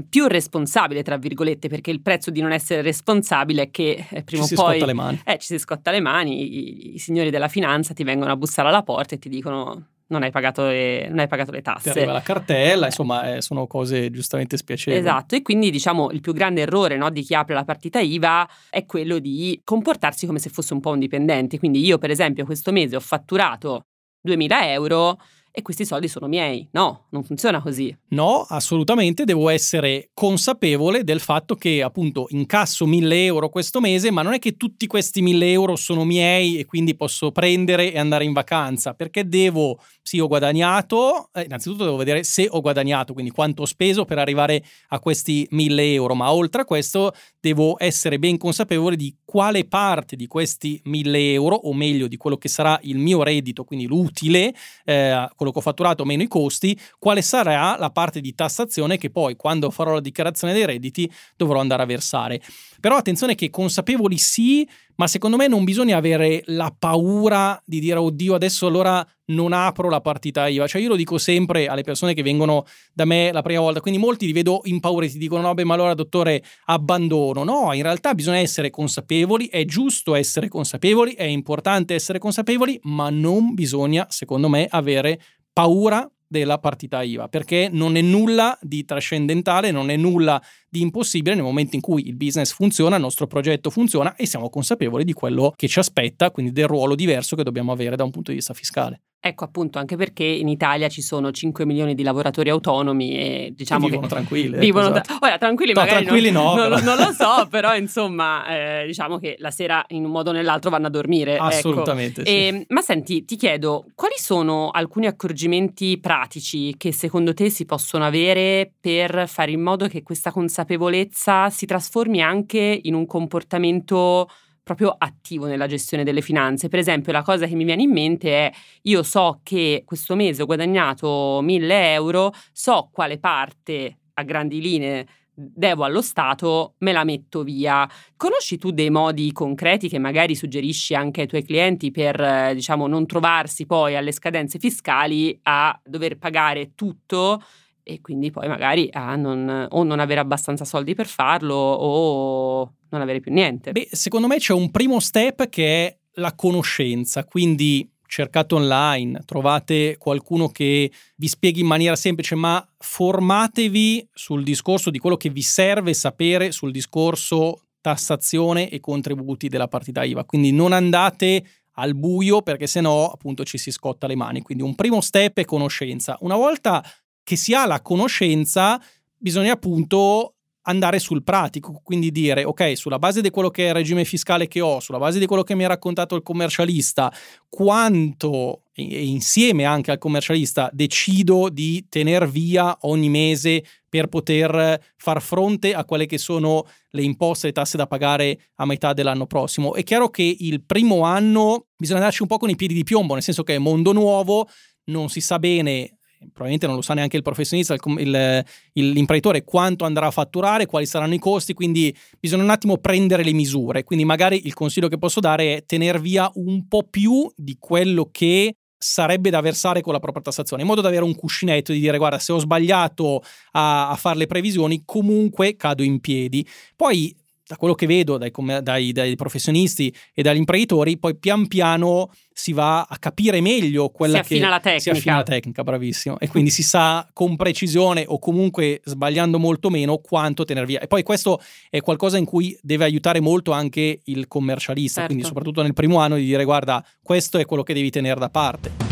più 0.09 0.27
responsabile, 0.27 1.03
tra 1.03 1.17
virgolette, 1.17 1.69
perché 1.69 1.91
il 1.91 2.01
prezzo 2.01 2.31
di 2.31 2.41
non 2.41 2.51
essere 2.51 2.81
responsabile 2.81 3.63
è 3.63 3.71
che 3.71 4.05
eh, 4.09 4.23
prima 4.23 4.45
ci 4.45 4.55
o 4.55 4.63
poi 4.63 4.81
eh, 5.23 5.37
ci 5.37 5.47
si 5.47 5.59
scotta 5.59 5.91
le 5.91 5.99
mani, 5.99 6.41
i, 6.41 6.93
i, 6.95 6.97
signori 6.99 7.29
della 7.29 7.47
finanza 7.47 7.93
ti 7.93 8.03
vengono 8.03 8.31
a 8.31 8.35
bussare 8.35 8.67
alla 8.67 8.83
porta 8.83 9.15
e 9.15 9.19
ti 9.19 9.29
dicono 9.29 9.87
non 10.09 10.23
hai 10.23 10.31
pagato 10.31 10.67
le, 10.67 11.07
non 11.09 11.19
hai 11.19 11.27
pagato 11.27 11.51
le 11.51 11.61
tasse. 11.61 11.91
Ti 11.91 11.97
arriva 11.97 12.13
la 12.13 12.21
cartella, 12.21 12.85
insomma, 12.85 13.35
eh, 13.35 13.41
sono 13.41 13.67
cose 13.67 14.09
giustamente 14.09 14.57
spiacevoli. 14.57 15.01
Esatto, 15.01 15.35
e 15.35 15.41
quindi 15.41 15.69
diciamo 15.69 16.11
il 16.11 16.21
più 16.21 16.33
grande 16.33 16.61
errore 16.61 16.97
no, 16.97 17.09
di 17.09 17.23
chi 17.23 17.35
apre 17.35 17.53
la 17.53 17.65
partita 17.65 17.99
IVA 17.99 18.47
è 18.69 18.85
quello 18.85 19.19
di 19.19 19.59
comportarsi 19.63 20.25
come 20.25 20.39
se 20.39 20.49
fosse 20.49 20.73
un 20.73 20.79
po' 20.79 20.91
un 20.91 20.99
dipendente. 20.99 21.59
Quindi 21.59 21.83
io, 21.85 21.97
per 21.97 22.09
esempio, 22.09 22.45
questo 22.45 22.71
mese 22.71 22.95
ho 22.95 23.01
fatturato 23.01 23.87
2000 24.21 24.71
euro 24.71 25.19
e 25.57 25.63
questi 25.63 25.85
soldi 25.85 26.07
sono 26.07 26.27
miei. 26.27 26.67
No, 26.73 27.05
non 27.09 27.23
funziona 27.23 27.63
così. 27.63 27.95
No, 28.09 28.45
assolutamente, 28.47 29.23
devo 29.23 29.49
essere 29.49 30.11
consapevole 30.13 31.03
del 31.03 31.19
fatto 31.19 31.55
che 31.55 31.81
appunto 31.81 32.27
incasso 32.29 32.85
1000 32.85 33.25
euro 33.25 33.49
questo 33.49 33.79
mese, 33.79 34.11
ma 34.11 34.21
non 34.21 34.33
è 34.33 34.39
che 34.39 34.55
tutti 34.55 34.85
questi 34.85 35.19
1000 35.23 35.51
euro 35.51 35.75
sono 35.75 36.05
miei 36.05 36.59
e 36.59 36.65
quindi 36.65 36.95
posso 36.95 37.31
prendere 37.31 37.91
e 37.91 37.97
andare 37.97 38.23
in 38.23 38.33
vacanza, 38.33 38.93
perché 38.93 39.27
devo, 39.27 39.79
sì, 40.03 40.19
ho 40.19 40.27
guadagnato, 40.27 41.31
eh, 41.33 41.45
innanzitutto 41.45 41.85
devo 41.85 41.97
vedere 41.97 42.23
se 42.23 42.47
ho 42.47 42.61
guadagnato, 42.61 43.13
quindi 43.13 43.31
quanto 43.31 43.63
ho 43.63 43.65
speso 43.65 44.05
per 44.05 44.19
arrivare 44.19 44.63
a 44.89 44.99
questi 44.99 45.47
1000 45.49 45.93
euro, 45.93 46.13
ma 46.13 46.31
oltre 46.31 46.61
a 46.61 46.65
questo 46.65 47.13
devo 47.39 47.77
essere 47.79 48.19
ben 48.19 48.37
consapevole 48.37 48.95
di 48.95 49.11
quale 49.29 49.65
parte 49.65 50.15
di 50.15 50.25
questi 50.25 50.79
1000 50.85 51.33
euro, 51.33 51.55
o 51.55 51.73
meglio 51.73 52.07
di 52.07 52.15
quello 52.15 52.37
che 52.37 52.47
sarà 52.47 52.79
il 52.83 52.97
mio 52.97 53.23
reddito, 53.23 53.65
quindi 53.65 53.85
l'utile, 53.85 54.53
eh, 54.85 55.27
quello 55.35 55.51
che 55.51 55.57
ho 55.57 55.61
fatturato 55.61 56.05
meno 56.05 56.23
i 56.23 56.29
costi, 56.29 56.79
quale 56.97 57.21
sarà 57.21 57.75
la 57.77 57.89
parte 57.89 58.21
di 58.21 58.33
tassazione 58.33 58.95
che 58.97 59.09
poi 59.09 59.35
quando 59.35 59.69
farò 59.69 59.95
la 59.95 59.99
dichiarazione 59.99 60.53
dei 60.53 60.65
redditi 60.65 61.11
dovrò 61.35 61.59
andare 61.59 61.83
a 61.83 61.85
versare. 61.85 62.41
Però 62.79 62.95
attenzione 62.95 63.35
che 63.35 63.49
consapevoli 63.49 64.17
sì, 64.17 64.67
ma 64.95 65.07
secondo 65.07 65.37
me 65.37 65.47
non 65.47 65.63
bisogna 65.63 65.97
avere 65.97 66.41
la 66.45 66.73
paura 66.77 67.61
di 67.65 67.79
dire 67.79 67.99
oddio 67.99 68.35
adesso 68.35 68.67
allora 68.67 69.05
non 69.25 69.53
apro 69.53 69.89
la 69.89 70.01
partita 70.01 70.47
IVA. 70.47 70.67
Cioè 70.67 70.81
io 70.81 70.89
lo 70.89 70.95
dico 70.95 71.17
sempre 71.17 71.67
alle 71.67 71.83
persone 71.83 72.13
che 72.13 72.23
vengono 72.23 72.65
da 72.93 73.05
me 73.05 73.31
la 73.31 73.41
prima 73.41 73.61
volta, 73.61 73.81
quindi 73.81 73.99
molti 73.99 74.25
li 74.25 74.33
vedo 74.33 74.61
impauriti, 74.63 75.13
ti 75.13 75.19
dicono 75.19 75.41
no 75.41 75.53
beh 75.53 75.65
ma 75.65 75.73
allora 75.73 75.93
dottore 75.93 76.43
abbandono. 76.65 77.43
No, 77.43 77.73
in 77.73 77.83
realtà 77.83 78.13
bisogna 78.13 78.37
essere 78.37 78.69
consapevoli, 78.69 79.47
è 79.47 79.65
giusto 79.65 80.15
essere 80.15 80.47
consapevoli, 80.47 81.13
è 81.13 81.23
importante 81.23 81.93
essere 81.93 82.19
consapevoli, 82.19 82.79
ma 82.83 83.09
non 83.09 83.53
bisogna 83.53 84.05
secondo 84.09 84.49
me 84.49 84.67
avere 84.69 85.19
paura 85.53 86.09
della 86.27 86.57
partita 86.57 87.01
IVA, 87.01 87.29
perché 87.29 87.69
non 87.71 87.95
è 87.95 88.01
nulla 88.01 88.57
di 88.61 88.83
trascendentale, 88.83 89.71
non 89.71 89.89
è 89.89 89.95
nulla 89.95 90.41
di 90.69 90.81
impossibile 90.81 91.35
nel 91.35 91.43
momento 91.43 91.75
in 91.75 91.81
cui 91.81 92.07
il 92.07 92.15
business 92.15 92.53
funziona, 92.53 92.95
il 92.95 93.01
nostro 93.01 93.27
progetto 93.27 93.69
funziona 93.69 94.15
e 94.15 94.25
siamo 94.25 94.49
consapevoli 94.49 95.03
di 95.03 95.13
quello 95.13 95.53
che 95.55 95.67
ci 95.67 95.79
aspetta, 95.79 96.31
quindi 96.31 96.51
del 96.51 96.67
ruolo 96.67 96.95
diverso 96.95 97.35
che 97.35 97.43
dobbiamo 97.43 97.71
avere 97.71 97.95
da 97.95 98.03
un 98.03 98.11
punto 98.11 98.31
di 98.31 98.37
vista 98.37 98.53
fiscale. 98.53 99.01
Ecco 99.19 99.43
appunto 99.43 99.79
anche 99.79 99.97
perché 99.97 100.23
in 100.23 100.47
Italia 100.47 100.87
ci 100.89 101.01
sono 101.01 101.31
5 101.31 101.65
milioni 101.65 101.95
di 101.95 102.03
lavoratori 102.03 102.49
autonomi 102.49 103.17
e 103.17 103.53
diciamo 103.53 103.85
che 103.85 103.91
vivono 103.91 104.07
che 104.07 104.13
tranquilli. 104.13 104.53
Ecco, 104.53 104.59
vivono 104.59 104.89
esatto. 104.89 105.01
tra- 105.01 105.17
ora 105.21 105.37
tranquilli 105.39 105.73
no, 105.73 105.81
magari 105.81 106.05
tranquilli 106.05 106.31
non, 106.31 106.55
no, 106.55 106.67
non, 106.67 106.83
non, 106.83 106.97
lo 106.97 107.11
so, 107.11 107.47
però 107.51 107.75
insomma 107.75 108.47
eh, 108.47 108.85
diciamo 108.85 109.17
che 109.17 109.35
la 109.39 109.49
sera 109.49 109.83
in 109.89 110.05
un 110.05 110.11
modo 110.11 110.29
o 110.29 110.33
nell'altro 110.33 110.69
vanno 110.69 110.87
a 110.87 110.89
dormire. 110.91 111.33
Ecco. 111.33 111.43
Assolutamente. 111.43 112.21
Ecco. 112.21 112.29
Sì. 112.29 112.35
E, 112.35 112.65
ma 112.69 112.81
senti, 112.81 113.25
ti 113.25 113.35
chiedo, 113.35 113.85
quali 113.95 114.15
sono 114.17 114.69
alcuni 114.69 115.07
accorgimenti 115.07 115.99
pratici 115.99 116.77
che 116.77 116.93
secondo 116.93 117.33
te 117.33 117.49
si 117.49 117.65
possono 117.65 118.05
avere 118.05 118.71
per 118.79 119.27
fare 119.27 119.51
in 119.51 119.61
modo 119.61 119.87
che 119.87 120.03
questa 120.03 120.31
consapevolezza 120.67 121.49
si 121.49 121.65
trasformi 121.65 122.21
anche 122.21 122.79
in 122.83 122.93
un 122.93 123.05
comportamento 123.05 124.29
proprio 124.61 124.93
attivo 124.97 125.45
nella 125.45 125.65
gestione 125.65 126.03
delle 126.03 126.21
finanze. 126.21 126.67
Per 126.67 126.77
esempio, 126.77 127.13
la 127.13 127.21
cosa 127.21 127.47
che 127.47 127.55
mi 127.55 127.63
viene 127.63 127.83
in 127.83 127.91
mente 127.91 128.29
è 128.31 128.51
io 128.83 129.01
so 129.01 129.39
che 129.41 129.83
questo 129.85 130.15
mese 130.15 130.41
ho 130.41 130.45
guadagnato 130.45 131.39
1000 131.41 131.93
euro, 131.93 132.33
so 132.51 132.89
quale 132.91 133.17
parte 133.17 133.99
a 134.15 134.23
grandi 134.23 134.59
linee 134.59 135.07
devo 135.39 135.83
allo 135.83 136.01
Stato, 136.01 136.73
me 136.79 136.91
la 136.91 137.05
metto 137.05 137.43
via. 137.43 137.87
Conosci 138.17 138.57
tu 138.57 138.71
dei 138.71 138.89
modi 138.89 139.31
concreti 139.31 139.87
che 139.87 139.99
magari 139.99 140.35
suggerisci 140.35 140.95
anche 140.95 141.21
ai 141.21 141.27
tuoi 141.27 141.43
clienti 141.43 141.91
per, 141.91 142.53
diciamo, 142.53 142.87
non 142.87 143.05
trovarsi 143.05 143.65
poi 143.67 143.95
alle 143.95 144.11
scadenze 144.11 144.59
fiscali 144.59 145.39
a 145.43 145.79
dover 145.85 146.17
pagare 146.17 146.73
tutto 146.73 147.39
e 147.87 148.01
quindi 148.01 148.31
poi 148.31 148.49
magari 148.49 148.89
a 148.91 149.15
non, 149.15 149.67
o 149.69 149.83
non 149.83 150.01
avere 150.01 150.19
abbastanza 150.19 150.65
soldi 150.65 150.93
per 150.93 151.07
farlo 151.07 151.55
o 151.55 152.73
non 152.89 152.99
avere 152.99 153.21
più 153.21 153.31
niente. 153.31 153.71
Beh, 153.71 153.87
secondo 153.91 154.27
me 154.27 154.37
c'è 154.37 154.51
un 154.51 154.71
primo 154.71 154.99
step 154.99 155.47
che 155.47 155.87
è 155.87 155.97
la 156.15 156.33
conoscenza, 156.35 157.23
quindi 157.23 157.89
cercate 158.05 158.55
online, 158.55 159.21
trovate 159.25 159.95
qualcuno 159.97 160.49
che 160.49 160.91
vi 161.15 161.27
spieghi 161.29 161.61
in 161.61 161.67
maniera 161.67 161.95
semplice, 161.95 162.35
ma 162.35 162.65
formatevi 162.77 164.09
sul 164.11 164.43
discorso 164.43 164.89
di 164.89 164.99
quello 164.99 165.15
che 165.15 165.29
vi 165.29 165.41
serve 165.41 165.93
sapere 165.93 166.51
sul 166.51 166.71
discorso 166.71 167.61
tassazione 167.79 168.69
e 168.69 168.81
contributi 168.81 169.47
della 169.47 169.69
partita 169.69 170.03
IVA. 170.03 170.25
Quindi 170.25 170.51
non 170.51 170.73
andate 170.73 171.45
al 171.79 171.95
buio 171.95 172.41
perché 172.41 172.67
sennò 172.67 173.09
appunto 173.09 173.45
ci 173.45 173.57
si 173.57 173.71
scotta 173.71 174.07
le 174.07 174.15
mani. 174.15 174.41
Quindi 174.41 174.63
un 174.63 174.75
primo 174.75 174.99
step 174.99 175.37
è 175.37 175.45
conoscenza. 175.45 176.17
Una 176.21 176.35
volta 176.35 176.83
che 177.27 177.35
si 177.35 177.53
ha 177.53 177.65
la 177.65 177.81
conoscenza, 177.81 178.81
bisogna 179.17 179.51
appunto 179.51 180.35
andare 180.61 180.97
sul 180.97 181.23
pratico, 181.23 181.81
quindi 181.83 182.09
dire 182.09 182.45
ok, 182.45 182.77
sulla 182.77 182.99
base 182.99 183.21
di 183.21 183.29
quello 183.31 183.49
che 183.49 183.65
è 183.65 183.67
il 183.67 183.73
regime 183.73 184.05
fiscale 184.05 184.47
che 184.47 184.61
ho, 184.61 184.79
sulla 184.79 184.97
base 184.97 185.19
di 185.19 185.25
quello 185.25 185.43
che 185.43 185.53
mi 185.53 185.65
ha 185.65 185.67
raccontato 185.67 186.15
il 186.15 186.23
commercialista, 186.23 187.11
quanto 187.49 188.61
e 188.71 189.03
insieme 189.03 189.65
anche 189.65 189.91
al 189.91 189.97
commercialista 189.97 190.69
decido 190.71 191.49
di 191.49 191.87
tener 191.89 192.29
via 192.29 192.77
ogni 192.83 193.09
mese 193.09 193.61
per 193.89 194.07
poter 194.07 194.81
far 194.95 195.21
fronte 195.21 195.73
a 195.73 195.83
quelle 195.83 196.05
che 196.05 196.17
sono 196.17 196.65
le 196.91 197.01
imposte 197.01 197.47
e 197.47 197.49
le 197.49 197.55
tasse 197.55 197.75
da 197.75 197.87
pagare 197.87 198.39
a 198.55 198.65
metà 198.65 198.93
dell'anno 198.93 199.27
prossimo. 199.27 199.73
È 199.73 199.83
chiaro 199.83 200.09
che 200.09 200.33
il 200.39 200.63
primo 200.63 201.01
anno 201.01 201.65
bisogna 201.75 201.99
darci 201.99 202.21
un 202.21 202.29
po' 202.29 202.37
con 202.37 202.49
i 202.49 202.55
piedi 202.55 202.73
di 202.73 202.83
piombo, 202.83 203.15
nel 203.15 203.23
senso 203.23 203.43
che 203.43 203.55
è 203.55 203.57
mondo 203.57 203.91
nuovo, 203.91 204.47
non 204.85 205.09
si 205.09 205.19
sa 205.19 205.39
bene 205.39 205.96
probabilmente 206.19 206.67
non 206.67 206.75
lo 206.75 206.81
sa 206.81 206.93
neanche 206.93 207.17
il 207.17 207.23
professionista, 207.23 207.73
il, 207.73 207.81
il, 207.99 208.45
il, 208.73 208.89
l'imprenditore, 208.91 209.43
quanto 209.43 209.85
andrà 209.85 210.07
a 210.07 210.11
fatturare, 210.11 210.65
quali 210.65 210.85
saranno 210.85 211.13
i 211.13 211.19
costi, 211.19 211.53
quindi 211.53 211.95
bisogna 212.19 212.43
un 212.43 212.49
attimo 212.49 212.77
prendere 212.77 213.23
le 213.23 213.33
misure. 213.33 213.83
Quindi 213.83 214.05
magari 214.05 214.45
il 214.45 214.53
consiglio 214.53 214.87
che 214.87 214.97
posso 214.97 215.19
dare 215.19 215.57
è 215.57 215.65
tenere 215.65 215.99
via 215.99 216.29
un 216.35 216.67
po' 216.67 216.83
più 216.89 217.31
di 217.35 217.57
quello 217.59 218.09
che 218.11 218.55
sarebbe 218.77 219.29
da 219.29 219.41
versare 219.41 219.81
con 219.81 219.93
la 219.93 219.99
propria 219.99 220.23
tassazione, 220.23 220.61
in 220.61 220.67
modo 220.67 220.81
da 220.81 220.87
avere 220.87 221.03
un 221.03 221.15
cuscinetto 221.15 221.71
di 221.71 221.79
dire 221.79 221.97
guarda 221.97 222.19
se 222.19 222.31
ho 222.31 222.37
sbagliato 222.37 223.23
a, 223.51 223.89
a 223.89 223.95
fare 223.95 224.17
le 224.17 224.27
previsioni 224.27 224.83
comunque 224.85 225.55
cado 225.55 225.83
in 225.83 225.99
piedi. 225.99 226.47
Poi 226.75 227.15
da 227.47 227.55
quello 227.55 227.75
che 227.75 227.87
vedo 227.87 228.17
dai, 228.17 228.31
dai, 228.61 228.91
dai, 228.91 229.15
professionisti 229.15 229.93
e 230.13 230.21
dagli 230.21 230.37
imprenditori, 230.37 230.97
poi 230.97 231.15
pian 231.15 231.47
piano 231.47 232.11
si 232.33 232.51
va 232.51 232.81
a 232.81 232.97
capire 232.97 233.39
meglio 233.39 233.89
quella 233.89 234.21
si 234.21 234.35
che 234.35 234.39
la 234.39 234.59
tecnica. 234.59 234.79
si 234.81 234.89
affina 234.89 235.15
la 235.15 235.23
tecnica, 235.23 235.63
bravissimo. 235.63 236.19
E 236.19 236.27
quindi 236.27 236.49
si 236.49 236.61
sa 236.61 237.07
con 237.13 237.37
precisione 237.37 238.03
o 238.05 238.19
comunque 238.19 238.81
sbagliando 238.83 239.39
molto 239.39 239.69
meno 239.69 239.97
quanto 239.99 240.43
tener 240.43 240.65
via. 240.65 240.79
E 240.79 240.87
poi 240.87 241.03
questo 241.03 241.41
è 241.69 241.79
qualcosa 241.79 242.17
in 242.17 242.25
cui 242.25 242.55
deve 242.61 242.83
aiutare 242.83 243.21
molto 243.21 243.53
anche 243.53 244.01
il 244.03 244.27
commercialista, 244.27 244.99
certo. 244.99 245.07
quindi 245.07 245.25
soprattutto 245.25 245.61
nel 245.61 245.73
primo 245.73 245.99
anno 245.99 246.17
di 246.17 246.25
dire 246.25 246.43
guarda, 246.43 246.85
questo 247.01 247.37
è 247.37 247.45
quello 247.45 247.63
che 247.63 247.73
devi 247.73 247.89
tenere 247.89 248.19
da 248.19 248.29
parte. 248.29 248.86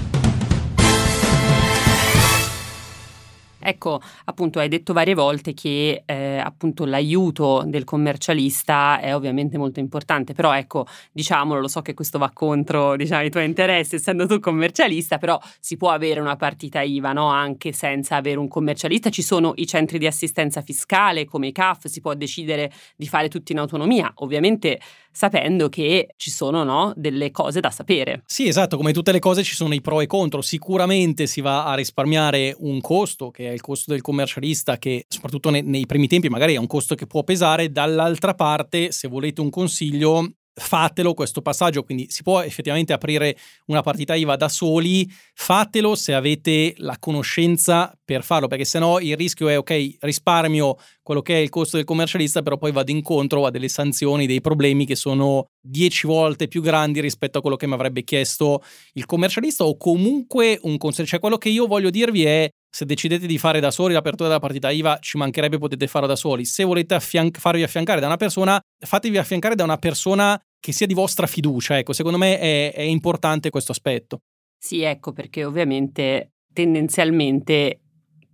Ecco, 3.67 3.99
appunto, 4.25 4.59
hai 4.59 4.67
detto 4.67 4.93
varie 4.93 5.15
volte 5.15 5.55
che 5.55 6.03
eh, 6.05 6.37
appunto 6.37 6.85
l'aiuto 6.85 7.63
del 7.65 7.83
commercialista 7.83 8.99
è 8.99 9.15
ovviamente 9.15 9.57
molto 9.57 9.79
importante, 9.79 10.33
però 10.33 10.55
ecco, 10.55 10.85
diciamolo, 11.11 11.59
lo 11.59 11.67
so 11.67 11.81
che 11.81 11.95
questo 11.95 12.19
va 12.19 12.29
contro 12.31 12.95
diciamo, 12.95 13.23
i 13.23 13.31
tuoi 13.31 13.45
interessi, 13.45 13.95
essendo 13.95 14.27
tu 14.27 14.39
commercialista, 14.39 15.17
però 15.17 15.39
si 15.59 15.77
può 15.77 15.89
avere 15.89 16.19
una 16.19 16.35
partita 16.35 16.81
IVA 16.81 17.11
no? 17.13 17.25
anche 17.29 17.71
senza 17.71 18.17
avere 18.17 18.37
un 18.37 18.47
commercialista. 18.47 19.09
Ci 19.09 19.23
sono 19.23 19.53
i 19.55 19.65
centri 19.65 19.97
di 19.97 20.05
assistenza 20.05 20.61
fiscale 20.61 21.25
come 21.25 21.47
i 21.47 21.51
CAF, 21.51 21.87
si 21.87 22.01
può 22.01 22.13
decidere 22.13 22.71
di 22.95 23.07
fare 23.07 23.29
tutto 23.29 23.51
in 23.51 23.57
autonomia, 23.57 24.11
ovviamente 24.17 24.79
sapendo 25.15 25.69
che 25.69 26.09
ci 26.17 26.29
sono 26.29 26.65
no? 26.65 26.91
delle 26.97 27.31
cose 27.31 27.61
da 27.61 27.71
sapere. 27.71 28.23
Sì, 28.25 28.47
esatto, 28.47 28.75
come 28.75 28.91
tutte 28.91 29.13
le 29.13 29.19
cose 29.19 29.43
ci 29.43 29.55
sono 29.55 29.73
i 29.73 29.79
pro 29.79 30.01
e 30.01 30.07
contro. 30.07 30.41
Sicuramente 30.41 31.25
si 31.25 31.39
va 31.39 31.65
a 31.65 31.73
risparmiare 31.73 32.53
un 32.59 32.81
costo 32.81 33.31
che 33.31 33.47
è 33.47 33.53
il 33.53 33.61
costo 33.61 33.91
del 33.91 34.01
commercialista 34.01 34.77
che 34.77 35.05
soprattutto 35.07 35.49
nei, 35.49 35.63
nei 35.63 35.85
primi 35.85 36.07
tempi 36.07 36.27
magari 36.27 36.55
è 36.55 36.57
un 36.57 36.67
costo 36.67 36.95
che 36.95 37.07
può 37.07 37.23
pesare, 37.23 37.71
dall'altra 37.71 38.33
parte 38.33 38.91
se 38.91 39.07
volete 39.07 39.39
un 39.39 39.49
consiglio 39.49 40.31
fatelo 40.57 41.13
questo 41.13 41.41
passaggio, 41.41 41.83
quindi 41.83 42.07
si 42.09 42.23
può 42.23 42.41
effettivamente 42.41 42.93
aprire 42.93 43.37
una 43.65 43.81
partita 43.81 44.15
IVA 44.15 44.37
da 44.37 44.47
soli, 44.47 45.09
fatelo 45.33 45.95
se 45.95 46.13
avete 46.13 46.73
la 46.77 46.97
conoscenza 46.97 47.93
per 48.03 48.23
farlo, 48.23 48.47
perché 48.47 48.63
sennò 48.63 48.99
il 48.99 49.17
rischio 49.17 49.49
è 49.49 49.57
ok, 49.57 49.97
risparmio 49.99 50.77
quello 51.01 51.21
che 51.21 51.35
è 51.35 51.39
il 51.39 51.49
costo 51.49 51.75
del 51.75 51.85
commercialista, 51.85 52.41
però 52.41 52.57
poi 52.57 52.71
vado 52.71 52.91
incontro 52.91 53.45
a 53.45 53.51
delle 53.51 53.67
sanzioni, 53.67 54.25
dei 54.25 54.41
problemi 54.41 54.85
che 54.85 54.95
sono 54.95 55.49
dieci 55.59 56.07
volte 56.07 56.47
più 56.47 56.61
grandi 56.61 57.01
rispetto 57.01 57.37
a 57.37 57.41
quello 57.41 57.57
che 57.57 57.67
mi 57.67 57.73
avrebbe 57.73 58.03
chiesto 58.03 58.63
il 58.93 59.05
commercialista 59.05 59.65
o 59.65 59.75
comunque 59.77 60.57
un 60.63 60.77
consiglio. 60.77 61.07
Cioè 61.07 61.19
quello 61.19 61.37
che 61.37 61.49
io 61.49 61.67
voglio 61.67 61.89
dirvi 61.89 62.23
è 62.23 62.49
se 62.75 62.83
decidete 62.83 63.25
di 63.25 63.37
fare 63.37 63.61
da 63.61 63.71
soli 63.71 63.93
l'apertura 63.93 64.27
della 64.27 64.41
partita 64.41 64.69
IVA, 64.69 64.97
ci 64.99 65.17
mancherebbe, 65.17 65.57
potete 65.57 65.87
farlo 65.87 66.09
da 66.09 66.17
soli. 66.17 66.43
Se 66.43 66.65
volete 66.65 66.93
affian- 66.93 67.31
farvi 67.31 67.63
affiancare 67.63 68.01
da 68.01 68.07
una 68.07 68.17
persona, 68.17 68.59
fatevi 68.77 69.17
affiancare 69.17 69.55
da 69.55 69.63
una 69.63 69.77
persona 69.77 70.37
che 70.59 70.73
sia 70.73 70.85
di 70.85 70.93
vostra 70.93 71.25
fiducia. 71.25 71.77
Ecco, 71.77 71.93
secondo 71.93 72.17
me 72.17 72.37
è, 72.37 72.73
è 72.73 72.81
importante 72.81 73.49
questo 73.49 73.71
aspetto. 73.71 74.23
Sì, 74.57 74.81
ecco, 74.81 75.13
perché 75.13 75.45
ovviamente 75.45 76.33
tendenzialmente 76.51 77.79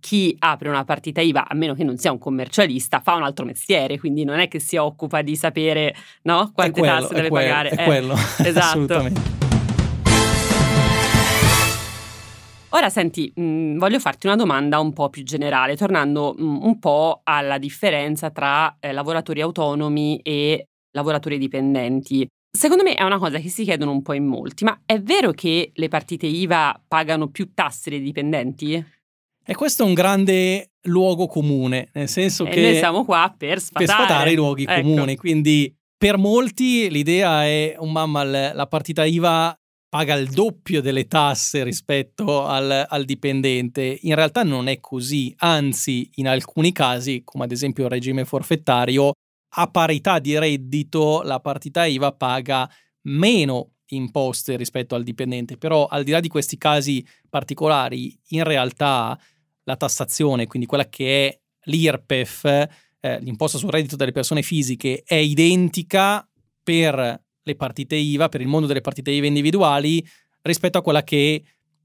chi 0.00 0.34
apre 0.40 0.70
una 0.70 0.82
partita 0.82 1.20
IVA, 1.20 1.46
a 1.46 1.54
meno 1.54 1.74
che 1.74 1.84
non 1.84 1.96
sia 1.96 2.10
un 2.10 2.18
commercialista, 2.18 2.98
fa 2.98 3.14
un 3.14 3.22
altro 3.22 3.44
mestiere, 3.44 3.96
quindi 3.96 4.24
non 4.24 4.40
è 4.40 4.48
che 4.48 4.58
si 4.58 4.74
occupa 4.76 5.22
di 5.22 5.36
sapere 5.36 5.94
no, 6.22 6.50
quante 6.52 6.80
quello, 6.80 6.98
tasse 6.98 7.14
deve 7.14 7.28
quello, 7.28 7.46
pagare. 7.46 7.68
È 7.68 7.80
eh, 7.80 7.84
quello, 7.84 8.14
esatto. 8.42 9.41
Ora 12.74 12.88
senti, 12.88 13.30
mh, 13.34 13.42
mm, 13.42 13.78
voglio 13.78 13.98
farti 13.98 14.26
una 14.26 14.36
domanda 14.36 14.80
un 14.80 14.92
po' 14.92 15.10
più 15.10 15.22
generale, 15.24 15.76
tornando 15.76 16.34
mh, 16.36 16.42
mm, 16.42 16.62
un 16.62 16.78
po' 16.78 17.20
alla 17.24 17.58
differenza 17.58 18.30
tra 18.30 18.76
eh, 18.80 18.92
lavoratori 18.92 19.40
autonomi 19.40 20.20
e 20.22 20.68
lavoratori 20.92 21.38
dipendenti. 21.38 22.26
Secondo 22.50 22.82
me 22.82 22.94
è 22.94 23.02
una 23.02 23.18
cosa 23.18 23.38
che 23.38 23.48
si 23.48 23.64
chiedono 23.64 23.92
un 23.92 24.02
po' 24.02 24.12
in 24.14 24.26
molti, 24.26 24.64
ma 24.64 24.82
è 24.84 25.00
vero 25.00 25.32
che 25.32 25.70
le 25.74 25.88
partite 25.88 26.26
IVA 26.26 26.82
pagano 26.86 27.28
più 27.28 27.52
tasse 27.54 27.90
dei 27.90 28.00
dipendenti? 28.00 28.84
E 29.44 29.54
questo 29.54 29.82
è 29.82 29.86
un 29.86 29.94
grande 29.94 30.72
luogo 30.82 31.26
comune, 31.26 31.90
nel 31.92 32.08
senso 32.08 32.44
e 32.46 32.50
che... 32.50 32.60
noi 32.60 32.76
siamo 32.76 33.04
qua 33.04 33.34
per 33.36 33.60
sfatare. 33.60 33.86
Per 33.86 33.94
sfatare 33.94 34.32
i 34.32 34.34
luoghi 34.34 34.64
ecco. 34.64 34.80
comuni, 34.80 35.16
quindi 35.16 35.74
per 35.96 36.16
molti 36.16 36.90
l'idea 36.90 37.44
è, 37.44 37.74
oh 37.78 37.86
mamma, 37.86 38.22
la 38.24 38.66
partita 38.66 39.04
IVA 39.04 39.56
paga 39.92 40.14
il 40.14 40.30
doppio 40.30 40.80
delle 40.80 41.06
tasse 41.06 41.62
rispetto 41.62 42.46
al, 42.46 42.86
al, 42.88 43.04
dipendente. 43.04 43.98
In 44.04 44.14
realtà 44.14 44.42
non 44.42 44.66
è 44.68 44.80
così, 44.80 45.34
anzi 45.36 46.10
in 46.14 46.28
alcuni 46.28 46.72
casi, 46.72 47.20
come 47.24 47.44
ad 47.44 47.52
esempio 47.52 47.84
il 47.84 47.90
regime 47.90 48.24
forfettario, 48.24 49.12
a 49.56 49.66
parità 49.66 50.18
di 50.18 50.38
reddito 50.38 51.20
la 51.20 51.40
partita 51.40 51.84
IVA 51.84 52.10
paga 52.12 52.66
meno 53.02 53.72
imposte 53.88 54.56
rispetto 54.56 54.94
al 54.94 55.02
dipendente, 55.02 55.58
però 55.58 55.84
al 55.84 56.04
di 56.04 56.12
là 56.12 56.20
di 56.20 56.28
questi 56.28 56.56
casi 56.56 57.06
particolari, 57.28 58.18
in 58.28 58.44
realtà 58.44 59.20
la 59.64 59.76
tassazione, 59.76 60.46
quindi 60.46 60.66
quella 60.66 60.88
che 60.88 61.28
è 61.28 61.40
l'IRPEF, 61.64 62.44
eh, 62.98 63.20
l'imposta 63.20 63.58
sul 63.58 63.68
reddito 63.68 63.96
delle 63.96 64.12
persone 64.12 64.40
fisiche, 64.40 65.02
è 65.04 65.16
identica 65.16 66.26
per 66.62 67.22
le 67.42 67.56
partite 67.56 67.96
IVA, 67.96 68.28
per 68.28 68.40
il 68.40 68.48
mondo 68.48 68.66
delle 68.66 68.80
partite 68.80 69.10
IVA 69.10 69.26
individuali, 69.26 70.04
rispetto 70.42 70.78
a 70.78 70.82
quella 70.82 71.02
che 71.02 71.42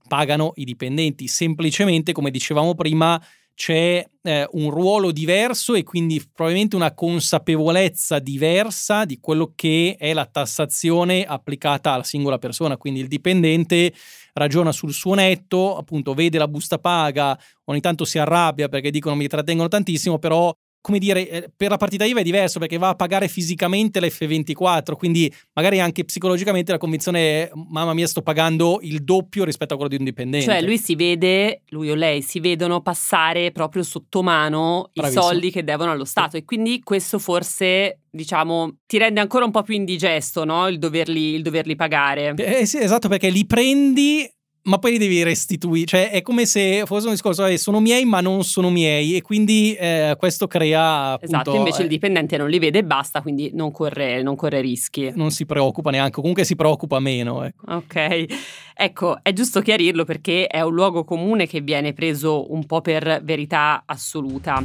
pagano 0.08 0.54
i 0.56 0.64
dipendenti. 0.64 1.28
Semplicemente, 1.28 2.12
come 2.12 2.32
dicevamo 2.32 2.76
prima, 2.76 3.22
c'è 3.58 4.08
eh, 4.22 4.48
un 4.52 4.70
ruolo 4.70 5.12
diverso 5.12 5.74
e 5.74 5.82
quindi 5.82 6.24
probabilmente 6.32 6.76
una 6.76 6.94
consapevolezza 6.94 8.20
diversa 8.20 9.04
di 9.04 9.20
quello 9.20 9.54
che 9.56 9.96
è 9.98 10.14
la 10.14 10.28
tassazione 10.28 11.26
applicata 11.26 11.92
alla 11.92 12.04
singola 12.04 12.38
persona. 12.38 12.78
Quindi 12.78 13.00
il 13.00 13.08
dipendente 13.08 13.92
ragiona 14.34 14.72
sul 14.72 14.94
suo 14.94 15.16
netto, 15.16 15.76
appunto 15.76 16.14
vede 16.14 16.38
la 16.38 16.48
busta 16.48 16.78
paga, 16.78 17.38
ogni 17.66 17.82
tanto 17.82 18.06
si 18.06 18.20
arrabbia 18.20 18.70
perché 18.70 18.92
dicono 18.92 19.16
mi 19.16 19.28
trattengono 19.28 19.68
tantissimo, 19.68 20.20
però 20.20 20.56
come 20.88 21.00
dire, 21.00 21.28
eh, 21.28 21.52
per 21.54 21.70
la 21.70 21.76
partita 21.76 22.06
IVA 22.06 22.22
è 22.22 22.24
diverso 22.24 22.60
perché 22.60 22.78
va 22.78 22.88
a 22.88 22.96
pagare 22.96 23.28
fisicamente 23.28 24.00
l'F24, 24.00 24.94
quindi 24.94 25.30
magari 25.52 25.82
anche 25.82 26.06
psicologicamente 26.06 26.72
la 26.72 26.78
convinzione 26.78 27.20
è 27.20 27.52
mamma 27.54 27.94
mia 27.94 28.08
sto 28.08 28.22
pagando 28.22 28.80
il 28.84 29.04
doppio 29.04 29.44
rispetto 29.44 29.74
a 29.74 29.76
quello 29.76 29.92
di 29.92 29.98
un 29.98 30.06
dipendente. 30.06 30.46
Cioè 30.46 30.62
lui 30.62 30.78
si 30.78 30.96
vede, 30.96 31.64
lui 31.72 31.90
o 31.90 31.96
lei 31.96 32.22
si 32.22 32.40
vedono 32.40 32.80
passare 32.80 33.52
proprio 33.52 33.84
sotto 33.84 34.24
mano 34.24 34.90
Bravissimo. 34.94 35.22
i 35.22 35.26
soldi 35.26 35.52
che 35.52 35.66
devono 35.66 35.92
allo 35.92 36.06
Stato 36.06 36.38
e 36.38 36.46
quindi 36.46 36.80
questo 36.82 37.20
forse 37.20 38.04
diciamo, 38.10 38.78
ti 38.88 38.98
rende 38.98 39.20
ancora 39.20 39.44
un 39.44 39.52
po' 39.52 39.64
più 39.64 39.76
indigesto, 39.76 40.46
no? 40.46 40.70
Il 40.70 40.80
doverli, 40.80 41.34
il 41.34 41.42
doverli 41.42 41.76
pagare. 41.76 42.34
Eh 42.36 42.66
sì, 42.66 42.78
esatto, 42.78 43.10
perché 43.10 43.30
li 43.30 43.46
prendi 43.46 44.26
ma 44.68 44.78
poi 44.78 44.92
li 44.92 44.98
devi 44.98 45.24
restituire. 45.24 45.86
Cioè, 45.86 46.12
è 46.12 46.22
come 46.22 46.46
se 46.46 46.84
fosse 46.86 47.06
un 47.06 47.14
discorso, 47.14 47.46
eh, 47.46 47.58
sono 47.58 47.80
miei, 47.80 48.06
ma 48.06 48.22
non 48.22 48.44
sono 48.44 48.70
miei. 48.70 49.16
E 49.16 49.22
quindi 49.22 49.74
eh, 49.74 50.16
questo 50.18 50.48
crea. 50.48 51.14
Appunto, 51.14 51.36
esatto, 51.36 51.56
invece 51.56 51.80
eh, 51.80 51.84
il 51.84 51.90
dipendente 51.90 52.38
non 52.38 52.50
li 52.50 52.60
vede 52.60 52.80
e 52.80 52.84
basta, 52.84 53.22
quindi 53.22 53.52
non 53.54 53.72
corre, 53.72 54.22
non 54.22 54.36
corre 54.36 54.62
rischi. 54.62 55.12
Non 55.16 55.32
si 55.32 55.46
preoccupa 55.46 55.90
neanche, 55.90 56.20
comunque 56.20 56.44
si 56.44 56.56
preoccupa 56.56 57.00
meno. 57.00 57.44
Ecco. 57.44 57.72
Ok, 57.72 58.26
ecco, 58.74 59.20
è 59.22 59.34
giusto 59.34 59.62
chiarirlo 59.62 60.04
perché 60.04 60.48
è 60.48 60.62
un 60.62 60.74
luogo 60.74 61.04
comune 61.04 61.48
che 61.48 61.62
viene 61.62 61.94
preso 61.94 62.52
un 62.52 62.66
po' 62.66 62.82
per 62.82 63.22
verità 63.24 63.84
assoluta. 63.86 64.64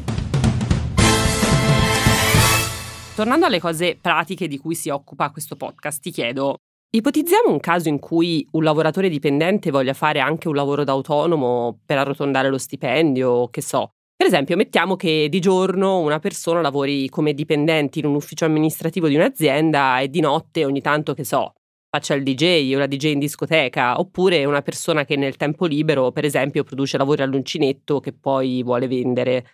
Tornando 3.14 3.46
alle 3.46 3.60
cose 3.60 3.96
pratiche 4.00 4.48
di 4.48 4.58
cui 4.58 4.74
si 4.74 4.88
occupa 4.88 5.30
questo 5.30 5.54
podcast, 5.54 6.00
ti 6.00 6.10
chiedo, 6.10 6.56
Ipotizziamo 6.94 7.50
un 7.50 7.58
caso 7.58 7.88
in 7.88 7.98
cui 7.98 8.46
un 8.50 8.64
lavoratore 8.64 9.08
dipendente 9.08 9.70
voglia 9.70 9.94
fare 9.94 10.20
anche 10.20 10.48
un 10.48 10.54
lavoro 10.54 10.84
da 10.84 10.92
autonomo 10.92 11.80
per 11.86 11.96
arrotondare 11.96 12.50
lo 12.50 12.58
stipendio, 12.58 13.48
che 13.48 13.62
so. 13.62 13.92
Per 14.14 14.26
esempio, 14.26 14.56
mettiamo 14.56 14.94
che 14.94 15.28
di 15.30 15.40
giorno 15.40 16.00
una 16.00 16.18
persona 16.18 16.60
lavori 16.60 17.08
come 17.08 17.32
dipendente 17.32 17.98
in 17.98 18.04
un 18.04 18.14
ufficio 18.14 18.44
amministrativo 18.44 19.08
di 19.08 19.14
un'azienda 19.14 20.00
e 20.00 20.10
di 20.10 20.20
notte 20.20 20.66
ogni 20.66 20.82
tanto, 20.82 21.14
che 21.14 21.24
so, 21.24 21.54
faccia 21.88 22.12
il 22.12 22.24
DJ 22.24 22.74
o 22.74 22.78
la 22.78 22.86
DJ 22.86 23.12
in 23.12 23.20
discoteca, 23.20 23.98
oppure 23.98 24.44
una 24.44 24.60
persona 24.60 25.06
che 25.06 25.16
nel 25.16 25.36
tempo 25.36 25.64
libero, 25.64 26.12
per 26.12 26.26
esempio, 26.26 26.62
produce 26.62 26.98
lavori 26.98 27.22
all'uncinetto 27.22 28.00
che 28.00 28.12
poi 28.12 28.62
vuole 28.62 28.86
vendere. 28.86 29.46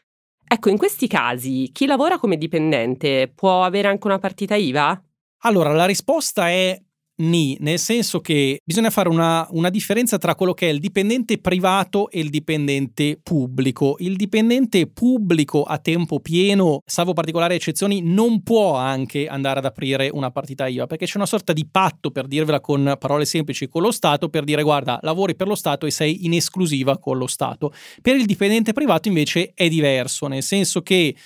Ecco, 0.44 0.70
in 0.70 0.77
questi 0.77 1.07
casi, 1.07 1.70
chi 1.70 1.87
lavora 1.87 2.18
come 2.18 2.37
dipendente 2.37 3.31
può 3.33 3.62
avere 3.62 3.87
anche 3.87 4.09
una 4.09 4.18
partita 4.18 4.57
IVA? 4.57 5.01
Allora, 5.42 5.72
la 5.72 5.87
risposta 5.87 6.48
è 6.48 6.77
Ni, 7.20 7.57
nel 7.61 7.81
senso 7.81 8.20
che 8.20 8.61
bisogna 8.64 8.90
fare 8.90 9.09
una, 9.09 9.44
una, 9.50 9.70
differenza 9.70 10.18
tra 10.18 10.37
quello 10.37 10.54
che 10.54 10.68
è 10.68 10.72
il 10.72 10.78
dipendente 10.78 11.38
privato 11.38 12.11
e 12.11 12.20
il 12.20 12.31
dipendente 12.31 13.18
pubblico. 13.20 13.96
Il 13.98 14.14
dipendente 14.14 14.87
pubblico 14.87 15.64
a 15.64 15.78
tempo 15.78 16.20
pieno, 16.20 16.83
salvo 16.87 17.14
particolari 17.14 17.57
eccezioni, 17.57 18.02
non 18.02 18.44
può 18.44 18.76
anche 18.76 19.26
andare 19.26 19.59
ad 19.59 19.64
aprire 19.64 20.11
una 20.12 20.31
partita 20.31 20.68
IVA 20.68 20.87
perché 20.87 21.07
c'è 21.07 21.16
una 21.16 21.26
sorta 21.26 21.52
di 21.52 21.66
patto, 21.68 22.12
per 22.12 22.28
dirvela 22.28 22.61
con 22.61 22.94
parole 23.00 23.24
semplici, 23.24 23.66
con 23.66 23.83
lo 23.83 23.90
Stato 23.90 24.28
per 24.28 24.44
dire 24.44 24.62
guarda, 24.62 25.00
lavori 25.02 25.35
per 25.35 25.48
lo 25.48 25.57
Stato 25.57 25.87
e 25.87 25.90
sei 25.90 26.24
in 26.24 26.35
esclusiva 26.35 26.98
con 26.98 27.18
lo 27.18 27.26
Stato. 27.26 27.72
Per 28.00 28.14
il 28.14 28.26
dipendente 28.26 28.72
privato 28.72 29.09
invece 29.09 29.50
è 29.54 29.68
diverso, 29.68 30.28
nel 30.28 30.44
senso 30.44 30.83
che 30.83 31.16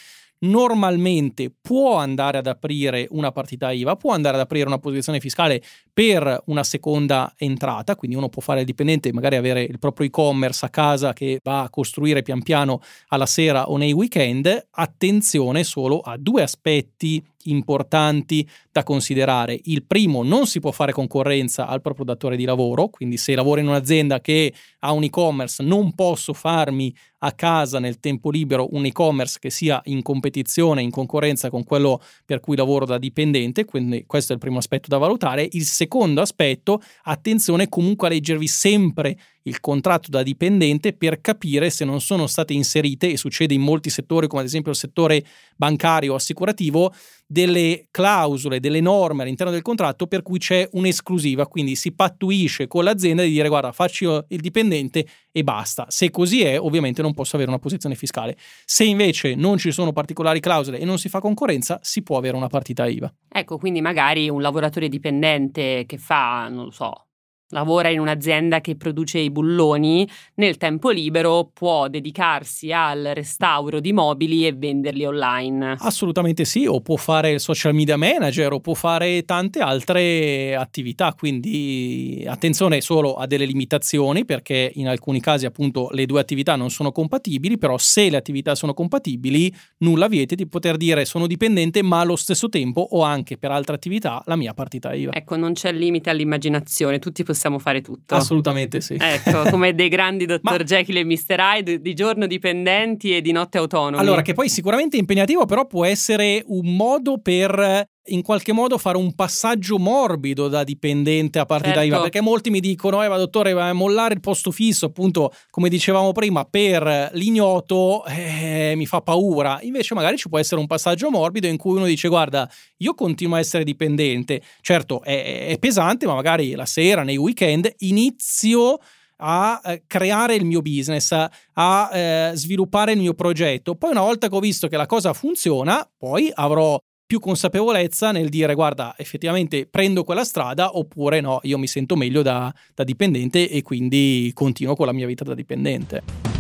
normalmente 0.43 1.53
può 1.61 1.97
andare 1.97 2.39
ad 2.39 2.47
aprire 2.47 3.07
una 3.11 3.33
partita 3.33 3.71
IVA, 3.71 3.97
può 3.97 4.13
andare 4.13 4.37
ad 4.37 4.43
aprire 4.43 4.67
una 4.67 4.79
posizione 4.79 5.21
fiscale 5.21 5.63
per 5.93 6.43
una 6.47 6.65
seconda 6.65 7.33
entrata, 7.37 7.97
quindi 7.97 8.17
uno 8.17 8.29
può 8.29 8.41
fare 8.43 8.61
il 8.61 8.67
dipendente, 8.67 9.13
magari 9.13 9.37
avere 9.37 9.63
il 9.63 9.79
proprio 9.79 10.07
e-commerce 10.07 10.65
a 10.65 10.71
casa 10.71 11.13
che 11.13 11.39
va 11.43 11.63
a 11.63 11.71
costruire 11.71 12.23
pian 12.23 12.43
piano 12.43 12.81
alla 13.09 13.27
sera 13.27 13.69
o 13.69 13.77
nei 13.77 13.93
weekend. 13.93 14.69
Attenzione 14.71 15.65
solo 15.65 16.01
a 16.01 16.17
due 16.17 16.43
aspetti 16.43 17.23
importanti 17.45 18.49
da 18.71 18.83
considerare. 18.83 19.59
Il 19.65 19.85
primo, 19.85 20.23
non 20.23 20.47
si 20.47 20.61
può 20.61 20.71
fare 20.71 20.93
concorrenza 20.93 21.67
al 21.67 21.81
proprio 21.81 22.05
datore 22.05 22.37
di 22.37 22.45
lavoro, 22.45 22.89
quindi 22.89 23.17
se 23.17 23.35
lavoro 23.35 23.61
in 23.61 23.69
un'azienda 23.69 24.21
che 24.21 24.53
ha 24.81 24.93
un 24.93 25.03
e-commerce 25.05 25.63
non 25.63 25.95
posso 25.95 26.33
farmi 26.33 26.95
a 27.25 27.33
casa 27.33 27.79
nel 27.79 28.01
tempo 28.01 28.31
libero 28.31 28.69
un 28.73 28.85
e-commerce 28.85 29.39
che 29.41 29.51
sia 29.51 29.81
in 29.85 30.03
competizione, 30.03 30.83
in 30.83 30.91
concorrenza 30.91 31.51
con 31.51 31.65
quello 31.65 32.01
per 32.25 32.41
cui 32.41 32.57
lavoro 32.57 32.85
da 32.85 32.99
dipendente, 32.99 33.65
quindi 33.65 34.05
questo 34.07 34.33
è 34.33 34.35
il 34.35 34.41
primo 34.41 34.59
aspetto 34.59 34.89
da 34.89 34.99
valutare. 34.99 35.47
Il 35.53 35.65
secondo 35.65 36.21
aspetto, 36.21 36.83
attenzione 37.05 37.69
comunque 37.69 38.09
a 38.09 38.11
leggervi 38.11 38.47
sempre 38.49 39.17
il 39.45 39.61
contratto 39.61 40.11
da 40.11 40.23
dipendente 40.23 40.93
per 40.93 41.21
capire 41.21 41.71
se 41.71 41.85
non 41.85 42.01
sono 42.01 42.27
state 42.27 42.53
inserite, 42.53 43.11
e 43.11 43.17
succede 43.17 43.55
in 43.55 43.61
molti 43.61 43.91
settori 43.91 44.27
come 44.27 44.43
ad 44.43 44.49
esempio 44.49 44.71
il 44.71 44.77
settore 44.77 45.25
bancario 45.57 46.13
o 46.13 46.17
assicurativo, 46.17 46.93
delle 47.33 47.87
clausole, 47.91 48.61
delle 48.61 48.81
norme 48.81 49.23
all'interno 49.23 49.51
del 49.51 49.63
contratto 49.63 50.07
per 50.07 50.21
cui 50.21 50.39
c'è 50.39 50.69
un'esclusiva, 50.73 51.47
quindi 51.47 51.77
si 51.77 51.93
pattuisce 51.93 52.67
con 52.67 52.85
l'azienda 52.85 53.23
di 53.23 53.31
dire 53.31 53.49
guarda 53.49 53.73
faccio 53.73 54.27
il 54.29 54.41
dipendente 54.41 55.07
e 55.33 55.43
basta. 55.43 55.87
Se 55.89 56.11
così 56.11 56.43
è 56.43 56.61
ovviamente 56.61 57.01
non 57.01 57.15
posso 57.15 57.37
avere 57.37 57.51
una 57.51 57.59
posizione 57.59 57.95
fiscale. 57.95 58.37
Se 58.67 58.85
invece 58.85 59.35
non 59.35 59.57
ci 59.57 59.73
sono 59.73 59.93
particolari 59.93 60.41
clausole 60.41 60.79
e 60.79 60.85
non 60.85 60.99
si 60.99 61.09
fa 61.09 61.21
concorrenza 61.21 61.79
si 61.83 62.03
può 62.03 62.19
avere 62.19 62.37
una 62.37 62.49
partita 62.49 62.87
IVA. 62.87 63.13
Ecco, 63.31 63.57
quindi 63.57 63.81
magari 63.81 64.29
un 64.29 64.43
lavoratore 64.43 64.89
dipendente 64.89 65.85
che 65.87 65.97
fa, 65.97 66.49
non 66.49 66.67
lo 66.67 66.71
so, 66.71 67.07
lavora 67.53 67.89
in 67.89 68.01
un'azienda 68.01 68.61
che 68.61 68.77
produce 68.77 69.19
i 69.19 69.31
bulloni, 69.31 70.09
nel 70.35 70.57
tempo 70.57 70.91
libero 70.91 71.51
può 71.53 71.89
dedicarsi 71.89 72.73
al 72.73 73.13
restauro 73.15 73.79
di 73.81 73.93
mobili 73.93 74.47
e 74.47 74.53
venderli 74.53 75.05
online. 75.05 75.77
Assolutamente 75.79 76.45
sì, 76.45 76.67
o 76.67 76.81
può 76.81 76.97
fare 76.97 77.31
il 77.31 77.41
social 77.41 77.75
media 77.75 77.97
manager 77.97 78.53
o 78.53 78.61
può 78.61 78.75
fare 78.75 79.25
tante 79.25 79.61
altre 79.61 80.57
attività, 80.57 81.15
quindi 81.15 82.25
attenzione 82.27 82.81
solo 82.81 83.15
a 83.15 83.27
delle 83.27 83.45
limitazioni 83.45 84.25
perché 84.25 84.73
in 84.75 84.89
alcuni 84.89 85.21
casi 85.21 85.47
appunto 85.47 85.89
le 85.93 86.07
due 86.07 86.21
attività 86.21 86.57
non 86.57 86.71
sono 86.71 86.91
compatibili, 86.91 87.59
però 87.59 87.77
se 87.79 88.11
le 88.11 88.17
attività 88.17 88.55
sono 88.55 88.75
compatibili 88.75 89.53
nulla 89.79 90.09
vieta 90.09 90.35
di 90.35 90.47
poter 90.47 90.77
dire 90.77 91.05
sono 91.05 91.27
dipendente 91.27 91.83
ma 91.83 92.01
allo 92.01 92.17
stesso 92.17 92.49
tempo 92.49 92.81
ho 92.81 93.03
anche 93.03 93.37
per 93.37 93.51
altre 93.51 93.75
attività 93.75 94.23
la 94.27 94.37
mia 94.37 94.55
partita 94.55 94.93
IVA. 94.93 95.13
Ecco, 95.13 95.37
non 95.37 95.53
c'è 95.53 95.73
limite 95.73 96.11
all'immaginazione, 96.11 96.99
tutti 96.99 97.23
possiamo 97.23 97.41
possiamo 97.43 97.59
fare 97.59 97.81
tutto. 97.81 98.15
Assolutamente 98.15 98.81
sì. 98.81 98.97
Ecco, 98.99 99.51
come 99.51 99.75
dei 99.75 99.89
grandi 99.89 100.27
Dr. 100.27 100.41
Ma... 100.43 100.57
Jekyll 100.59 100.99
e 100.99 101.05
Mr. 101.05 101.37
Hyde, 101.39 101.81
di 101.81 101.95
giorno 101.95 102.27
dipendenti 102.27 103.17
e 103.17 103.21
di 103.21 103.33
notte 103.33 103.59
autonomi. 103.59 104.01
Allora, 104.01 104.23
che 104.23 104.33
poi 104.33 104.49
sicuramente 104.49 104.97
impegnativo, 104.97 105.45
però 105.45 105.67
può 105.67 105.85
essere 105.85 106.43
un 106.47 106.77
modo 106.77 107.21
per 107.21 107.89
in 108.07 108.23
qualche 108.23 108.53
modo 108.53 108.79
fare 108.79 108.97
un 108.97 109.15
passaggio 109.15 109.79
morbido 109.79 110.49
da 110.49 110.65
dipendente 110.65 111.39
a 111.39 111.45
partita 111.45 111.75
certo. 111.75 111.87
IVA 111.87 112.01
perché 112.01 112.21
molti 112.21 112.51
mi 112.51 112.59
dicono 112.59 113.03
eh 113.03 113.09
ma 113.09 113.17
dottore 113.17 113.53
va 113.53 113.69
a 113.69 113.73
mollare 113.73 114.15
il 114.15 114.21
posto 114.21 114.51
fisso 114.51 114.87
appunto 114.87 115.33
come 115.51 115.69
dicevamo 115.69 116.11
prima 116.11 116.45
per 116.45 117.11
l'ignoto 117.13 118.05
eh, 118.07 118.75
mi 118.77 118.87
fa 118.87 119.03
paura 119.03 119.61
invece 119.63 119.95
magari 119.95 120.17
ci 120.17 120.29
può 120.29 120.39
essere 120.39 120.61
un 120.61 120.67
passaggio 120.67 121.11
morbido 121.11 121.47
in 121.47 121.57
cui 121.57 121.77
uno 121.77 121.87
dice 121.87 122.09
guarda 122.09 122.51
io 122.79 122.95
continuo 122.95 123.37
a 123.37 123.39
essere 123.39 123.63
dipendente 123.63 124.43
certo 124.63 125.03
è, 125.03 125.47
è 125.47 125.59
pesante 125.59 126.05
ma 126.07 126.15
magari 126.15 126.55
la 126.55 126.67
sera 126.67 127.05
nei 127.05 127.17
weekend 127.17 127.73
inizio 127.79 128.79
a 129.25 129.61
eh, 129.65 129.85
creare 129.87 130.35
il 130.35 130.45
mio 130.45 130.63
business, 130.63 131.13
a 131.13 131.91
eh, 131.93 132.33
sviluppare 132.35 132.91
il 132.91 132.99
mio 132.99 133.15
progetto. 133.15 133.77
Poi 133.77 133.93
una 133.93 134.01
volta 134.01 134.29
che 134.29 134.35
ho 134.35 134.41
visto 134.41 134.67
che 134.67 134.77
la 134.77 134.87
cosa 134.87 135.13
funziona, 135.13 135.89
poi 135.97 136.29
avrò 136.35 136.77
più 137.13 137.21
consapevolezza 137.21 138.11
nel 138.11 138.31
dire 138.31 138.55
guarda 138.55 138.95
effettivamente 138.97 139.67
prendo 139.67 140.03
quella 140.03 140.25
strada 140.25 140.79
oppure 140.79 141.21
no, 141.21 141.41
io 141.43 141.59
mi 141.59 141.67
sento 141.67 141.95
meglio 141.95 142.23
da, 142.23 142.51
da 142.75 142.85
dipendente 142.85 143.51
e 143.51 143.61
quindi 143.61 144.31
continuo 144.33 144.75
con 144.75 144.87
la 144.87 144.93
mia 144.93 145.07
vita 145.07 145.23
da 145.23 145.35
dipendente. 145.35 146.32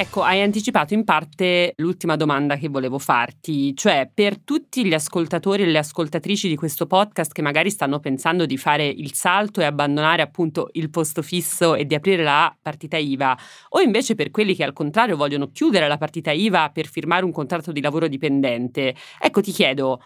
Ecco, 0.00 0.22
hai 0.22 0.40
anticipato 0.42 0.94
in 0.94 1.02
parte 1.02 1.72
l'ultima 1.78 2.14
domanda 2.14 2.54
che 2.54 2.68
volevo 2.68 3.00
farti, 3.00 3.74
cioè 3.74 4.08
per 4.14 4.38
tutti 4.38 4.86
gli 4.86 4.94
ascoltatori 4.94 5.64
e 5.64 5.66
le 5.66 5.78
ascoltatrici 5.78 6.46
di 6.46 6.54
questo 6.54 6.86
podcast 6.86 7.32
che 7.32 7.42
magari 7.42 7.68
stanno 7.68 7.98
pensando 7.98 8.46
di 8.46 8.56
fare 8.56 8.86
il 8.86 9.12
salto 9.14 9.60
e 9.60 9.64
abbandonare 9.64 10.22
appunto 10.22 10.68
il 10.74 10.88
posto 10.88 11.20
fisso 11.20 11.74
e 11.74 11.84
di 11.84 11.96
aprire 11.96 12.22
la 12.22 12.56
partita 12.62 12.96
IVA, 12.96 13.36
o 13.70 13.80
invece 13.80 14.14
per 14.14 14.30
quelli 14.30 14.54
che 14.54 14.62
al 14.62 14.72
contrario 14.72 15.16
vogliono 15.16 15.50
chiudere 15.50 15.88
la 15.88 15.98
partita 15.98 16.30
IVA 16.30 16.70
per 16.70 16.86
firmare 16.86 17.24
un 17.24 17.32
contratto 17.32 17.72
di 17.72 17.80
lavoro 17.80 18.06
dipendente, 18.06 18.94
ecco 19.18 19.40
ti 19.40 19.50
chiedo, 19.50 20.00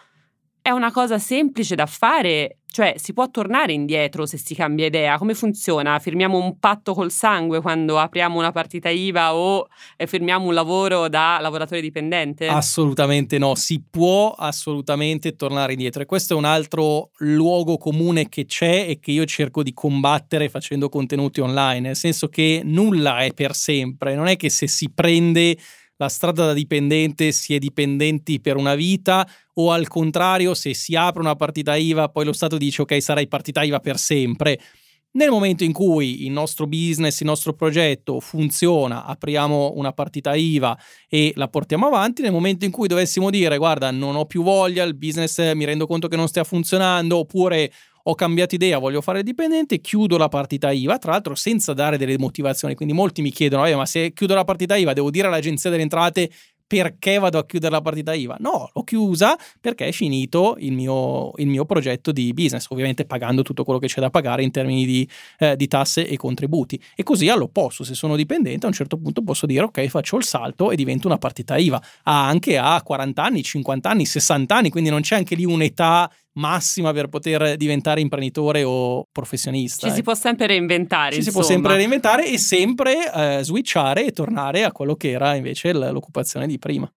è 0.63 0.69
una 0.69 0.93
cosa 0.93 1.19
semplice 1.19 1.75
da 1.75 1.85
fare 1.85 2.59
cioè, 2.73 2.95
si 2.97 3.13
può 3.13 3.29
tornare 3.29 3.71
indietro 3.71 4.25
se 4.25 4.37
si 4.37 4.55
cambia 4.55 4.87
idea? 4.87 5.19
Come 5.19 5.35
funziona? 5.35 5.99
Firmiamo 5.99 6.39
un 6.39 6.57
patto 6.57 6.95
col 6.95 7.11
sangue 7.11 7.61
quando 7.61 7.99
apriamo 7.99 8.39
una 8.39 8.51
partita 8.51 8.89
IVA 8.89 9.35
o 9.35 9.67
eh, 9.95 10.07
firmiamo 10.07 10.47
un 10.47 10.55
lavoro 10.55 11.07
da 11.07 11.37
lavoratore 11.39 11.81
dipendente? 11.81 12.47
Assolutamente 12.47 13.37
no, 13.37 13.53
si 13.53 13.83
può 13.87 14.31
assolutamente 14.31 15.35
tornare 15.35 15.73
indietro 15.73 16.01
e 16.01 16.07
questo 16.07 16.33
è 16.33 16.37
un 16.37 16.45
altro 16.45 17.11
luogo 17.17 17.77
comune 17.77 18.27
che 18.27 18.45
c'è 18.45 18.87
e 18.89 18.97
che 18.99 19.11
io 19.11 19.25
cerco 19.25 19.61
di 19.61 19.73
combattere 19.75 20.49
facendo 20.49 20.89
contenuti 20.89 21.41
online, 21.41 21.81
nel 21.81 21.95
senso 21.95 22.27
che 22.27 22.61
nulla 22.63 23.19
è 23.19 23.33
per 23.33 23.53
sempre, 23.53 24.15
non 24.15 24.25
è 24.25 24.35
che 24.35 24.49
se 24.49 24.65
si 24.65 24.91
prende 24.91 25.55
la 25.97 26.09
strada 26.09 26.45
da 26.45 26.53
dipendente 26.53 27.31
si 27.31 27.53
è 27.53 27.59
dipendenti 27.59 28.39
per 28.39 28.55
una 28.55 28.75
vita 28.75 29.27
o 29.55 29.71
al 29.71 29.87
contrario 29.87 30.53
se 30.53 30.73
si 30.73 30.95
apre 30.95 31.21
una 31.21 31.35
partita 31.35 31.75
IVA 31.75 32.09
poi 32.09 32.25
lo 32.25 32.33
Stato 32.33 32.57
dice 32.57 32.81
ok 32.81 33.01
sarai 33.01 33.27
partita 33.27 33.63
IVA 33.63 33.79
per 33.79 33.97
sempre. 33.97 34.59
Nel 35.15 35.29
momento 35.29 35.63
in 35.63 35.73
cui 35.73 36.25
il 36.25 36.31
nostro 36.31 36.65
business, 36.65 37.19
il 37.19 37.27
nostro 37.27 37.53
progetto 37.53 38.19
funziona, 38.19 39.05
apriamo 39.05 39.73
una 39.75 39.93
partita 39.93 40.33
IVA 40.33 40.75
e 41.07 41.33
la 41.35 41.47
portiamo 41.47 41.85
avanti, 41.85 42.23
nel 42.23 42.31
momento 42.31 42.65
in 42.65 42.71
cui 42.71 42.87
dovessimo 42.87 43.29
dire 43.29 43.57
guarda 43.57 43.91
non 43.91 44.15
ho 44.15 44.25
più 44.25 44.41
voglia, 44.41 44.83
il 44.83 44.95
business 44.95 45.53
mi 45.53 45.65
rendo 45.65 45.85
conto 45.85 46.07
che 46.07 46.15
non 46.15 46.27
stia 46.27 46.43
funzionando 46.43 47.19
oppure 47.19 47.71
ho 48.03 48.15
cambiato 48.15 48.55
idea, 48.55 48.79
voglio 48.79 49.01
fare 49.01 49.23
dipendente, 49.23 49.79
chiudo 49.79 50.17
la 50.17 50.27
partita 50.27 50.71
IVA, 50.71 50.97
tra 50.97 51.11
l'altro 51.11 51.35
senza 51.35 51.73
dare 51.73 51.97
delle 51.97 52.17
motivazioni. 52.17 52.75
Quindi 52.75 52.93
molti 52.93 53.21
mi 53.21 53.31
chiedono, 53.31 53.63
ma 53.77 53.85
se 53.85 54.11
chiudo 54.11 54.33
la 54.33 54.43
partita 54.43 54.75
IVA 54.75 54.93
devo 54.93 55.09
dire 55.09 55.27
all'agenzia 55.27 55.69
delle 55.69 55.83
entrate 55.83 56.29
perché 56.65 57.19
vado 57.19 57.37
a 57.37 57.45
chiudere 57.45 57.71
la 57.71 57.81
partita 57.81 58.13
IVA. 58.13 58.37
No, 58.39 58.69
l'ho 58.73 58.83
chiusa 58.83 59.37
perché 59.61 59.87
è 59.87 59.91
finito 59.91 60.55
il 60.57 60.71
mio, 60.71 61.31
il 61.35 61.45
mio 61.45 61.65
progetto 61.65 62.11
di 62.11 62.33
business, 62.33 62.65
ovviamente 62.69 63.05
pagando 63.05 63.43
tutto 63.43 63.63
quello 63.63 63.79
che 63.79 63.85
c'è 63.85 64.01
da 64.01 64.09
pagare 64.09 64.41
in 64.41 64.49
termini 64.49 64.83
di, 64.85 65.07
eh, 65.37 65.55
di, 65.55 65.67
tasse 65.67 66.07
e 66.07 66.17
contributi. 66.17 66.81
E 66.95 67.03
così 67.03 67.29
all'opposto, 67.29 67.83
se 67.83 67.93
sono 67.93 68.15
dipendente, 68.15 68.65
a 68.65 68.69
un 68.69 68.73
certo 68.73 68.97
punto 68.97 69.21
posso 69.21 69.45
dire 69.45 69.65
ok, 69.65 69.85
faccio 69.87 70.17
il 70.17 70.23
salto 70.23 70.71
e 70.71 70.75
divento 70.75 71.05
una 71.05 71.19
partita 71.19 71.57
IVA. 71.57 71.81
Ha 72.03 72.27
anche 72.27 72.57
a 72.57 72.81
40 72.81 73.23
anni, 73.23 73.43
50 73.43 73.89
anni, 73.89 74.05
60 74.05 74.55
anni, 74.55 74.69
quindi 74.71 74.89
non 74.89 75.01
c'è 75.01 75.15
anche 75.15 75.35
lì 75.35 75.45
un'età 75.45 76.09
massima 76.33 76.91
per 76.93 77.07
poter 77.07 77.57
diventare 77.57 78.01
imprenditore 78.01 78.63
o 78.63 79.05
professionista. 79.11 79.87
Ci 79.87 79.93
si 79.93 80.01
può 80.01 80.15
sempre 80.15 80.47
reinventare. 80.47 81.11
Ci 81.11 81.17
insomma. 81.19 81.35
si 81.35 81.45
può 81.45 81.55
sempre 81.55 81.75
reinventare 81.75 82.27
e 82.27 82.37
sempre 82.37 83.11
eh, 83.13 83.43
switchare 83.43 84.05
e 84.05 84.11
tornare 84.11 84.63
a 84.63 84.71
quello 84.71 84.95
che 84.95 85.11
era 85.11 85.35
invece 85.35 85.73
l'occupazione 85.73 86.47
di 86.47 86.57
prima. 86.57 86.91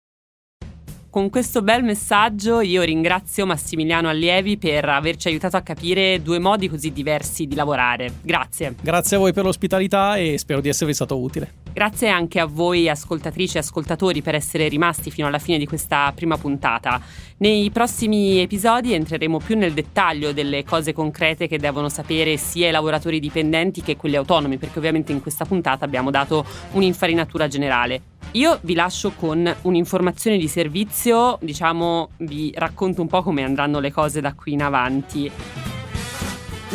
Con 1.10 1.30
questo 1.30 1.62
bel 1.62 1.82
messaggio 1.82 2.60
io 2.60 2.82
ringrazio 2.82 3.46
Massimiliano 3.46 4.10
Allievi 4.10 4.58
per 4.58 4.84
averci 4.90 5.30
aiutato 5.30 5.56
a 5.56 5.62
capire 5.62 6.22
due 6.22 6.40
modi 6.40 6.68
così 6.68 6.92
diversi 6.92 7.48
di 7.48 7.56
lavorare. 7.56 8.16
Grazie. 8.22 8.76
Grazie 8.82 9.16
a 9.16 9.20
voi 9.20 9.32
per 9.32 9.46
l'ospitalità 9.46 10.18
e 10.18 10.38
spero 10.38 10.60
di 10.60 10.68
esservi 10.68 10.94
stato 10.94 11.18
utile. 11.18 11.65
Grazie 11.76 12.08
anche 12.08 12.40
a 12.40 12.46
voi 12.46 12.88
ascoltatrici 12.88 13.58
e 13.58 13.60
ascoltatori 13.60 14.22
per 14.22 14.34
essere 14.34 14.70
rimasti 14.70 15.12
fino 15.12 15.28
alla 15.28 15.40
fine 15.40 15.58
di 15.58 15.68
questa 15.68 16.10
prima 16.16 16.38
puntata. 16.38 17.02
Nei 17.40 17.70
prossimi 17.70 18.40
episodi 18.40 18.94
entreremo 18.94 19.40
più 19.40 19.58
nel 19.58 19.74
dettaglio 19.74 20.32
delle 20.32 20.64
cose 20.64 20.94
concrete 20.94 21.50
che 21.50 21.60
devono 21.60 21.90
sapere 21.90 22.38
sia 22.38 22.70
i 22.70 22.72
lavoratori 22.72 23.20
dipendenti 23.20 23.82
che 23.82 23.98
quelli 23.98 24.16
autonomi, 24.16 24.58
perché 24.58 24.78
ovviamente 24.78 25.12
in 25.12 25.22
questa 25.22 25.44
puntata 25.44 25.84
abbiamo 25.84 26.12
dato 26.12 26.46
un'infarinatura 26.72 27.50
generale. 27.50 28.02
Io 28.32 28.58
vi 28.62 28.74
lascio 28.74 29.12
con 29.12 29.54
un'informazione 29.64 30.38
di 30.38 30.48
servizio, 30.48 31.38
diciamo 31.42 32.12
vi 32.20 32.54
racconto 32.56 33.02
un 33.02 33.10
po' 33.10 33.22
come 33.22 33.44
andranno 33.44 33.82
le 33.82 33.92
cose 33.92 34.22
da 34.22 34.34
qui 34.34 34.54
in 34.54 34.64
avanti. 34.64 35.30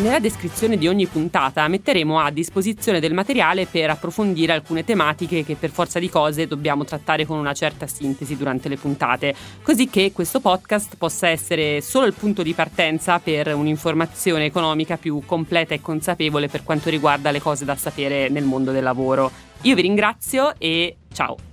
Nella 0.00 0.18
descrizione 0.18 0.78
di 0.78 0.88
ogni 0.88 1.06
puntata 1.06 1.68
metteremo 1.68 2.18
a 2.18 2.30
disposizione 2.30 3.00
del 3.00 3.12
materiale 3.12 3.66
per 3.66 3.90
approfondire 3.90 4.54
alcune 4.54 4.82
tematiche 4.82 5.44
che 5.44 5.56
per 5.56 5.68
forza 5.68 5.98
di 5.98 6.08
cose 6.08 6.46
dobbiamo 6.46 6.84
trattare 6.84 7.26
con 7.26 7.36
una 7.36 7.52
certa 7.52 7.86
sintesi 7.86 8.34
durante 8.34 8.70
le 8.70 8.78
puntate, 8.78 9.34
così 9.62 9.90
che 9.90 10.12
questo 10.14 10.40
podcast 10.40 10.96
possa 10.96 11.28
essere 11.28 11.82
solo 11.82 12.06
il 12.06 12.14
punto 12.14 12.42
di 12.42 12.54
partenza 12.54 13.18
per 13.18 13.54
un'informazione 13.54 14.46
economica 14.46 14.96
più 14.96 15.22
completa 15.26 15.74
e 15.74 15.82
consapevole 15.82 16.48
per 16.48 16.64
quanto 16.64 16.88
riguarda 16.88 17.30
le 17.30 17.42
cose 17.42 17.66
da 17.66 17.76
sapere 17.76 18.30
nel 18.30 18.44
mondo 18.44 18.72
del 18.72 18.82
lavoro. 18.82 19.30
Io 19.62 19.74
vi 19.74 19.82
ringrazio 19.82 20.54
e 20.56 20.96
ciao! 21.12 21.49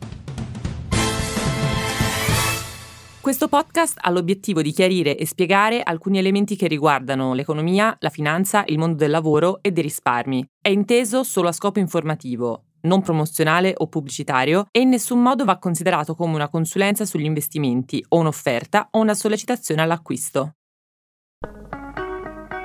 Questo 3.28 3.50
podcast 3.50 3.98
ha 4.00 4.10
l'obiettivo 4.10 4.62
di 4.62 4.72
chiarire 4.72 5.18
e 5.18 5.26
spiegare 5.26 5.84
alcuni 5.84 6.18
elementi 6.18 6.56
che 6.56 6.68
riguardano 6.68 7.34
l'economia, 7.34 7.94
la 8.00 8.10
finanza, 8.10 8.64
il 8.68 8.78
mondo 8.78 8.96
del 8.96 9.12
lavoro 9.12 9.60
e 9.62 9.72
dei 9.72 9.84
risparmi. 9.84 10.48
È 10.62 10.70
inteso 10.70 11.24
solo 11.24 11.50
a 11.50 11.52
scopo 11.52 11.80
informativo, 11.80 12.68
non 12.84 13.02
promozionale 13.02 13.74
o 13.76 13.90
pubblicitario 13.90 14.68
e 14.72 14.80
in 14.80 14.88
nessun 14.88 15.22
modo 15.22 15.44
va 15.44 15.58
considerato 15.58 16.16
come 16.16 16.36
una 16.36 16.48
consulenza 16.48 17.04
sugli 17.04 17.26
investimenti 17.26 18.02
o 18.08 18.20
un'offerta 18.20 18.88
o 18.92 19.02
una 19.02 19.14
sollecitazione 19.14 19.82
all'acquisto. 19.82 20.54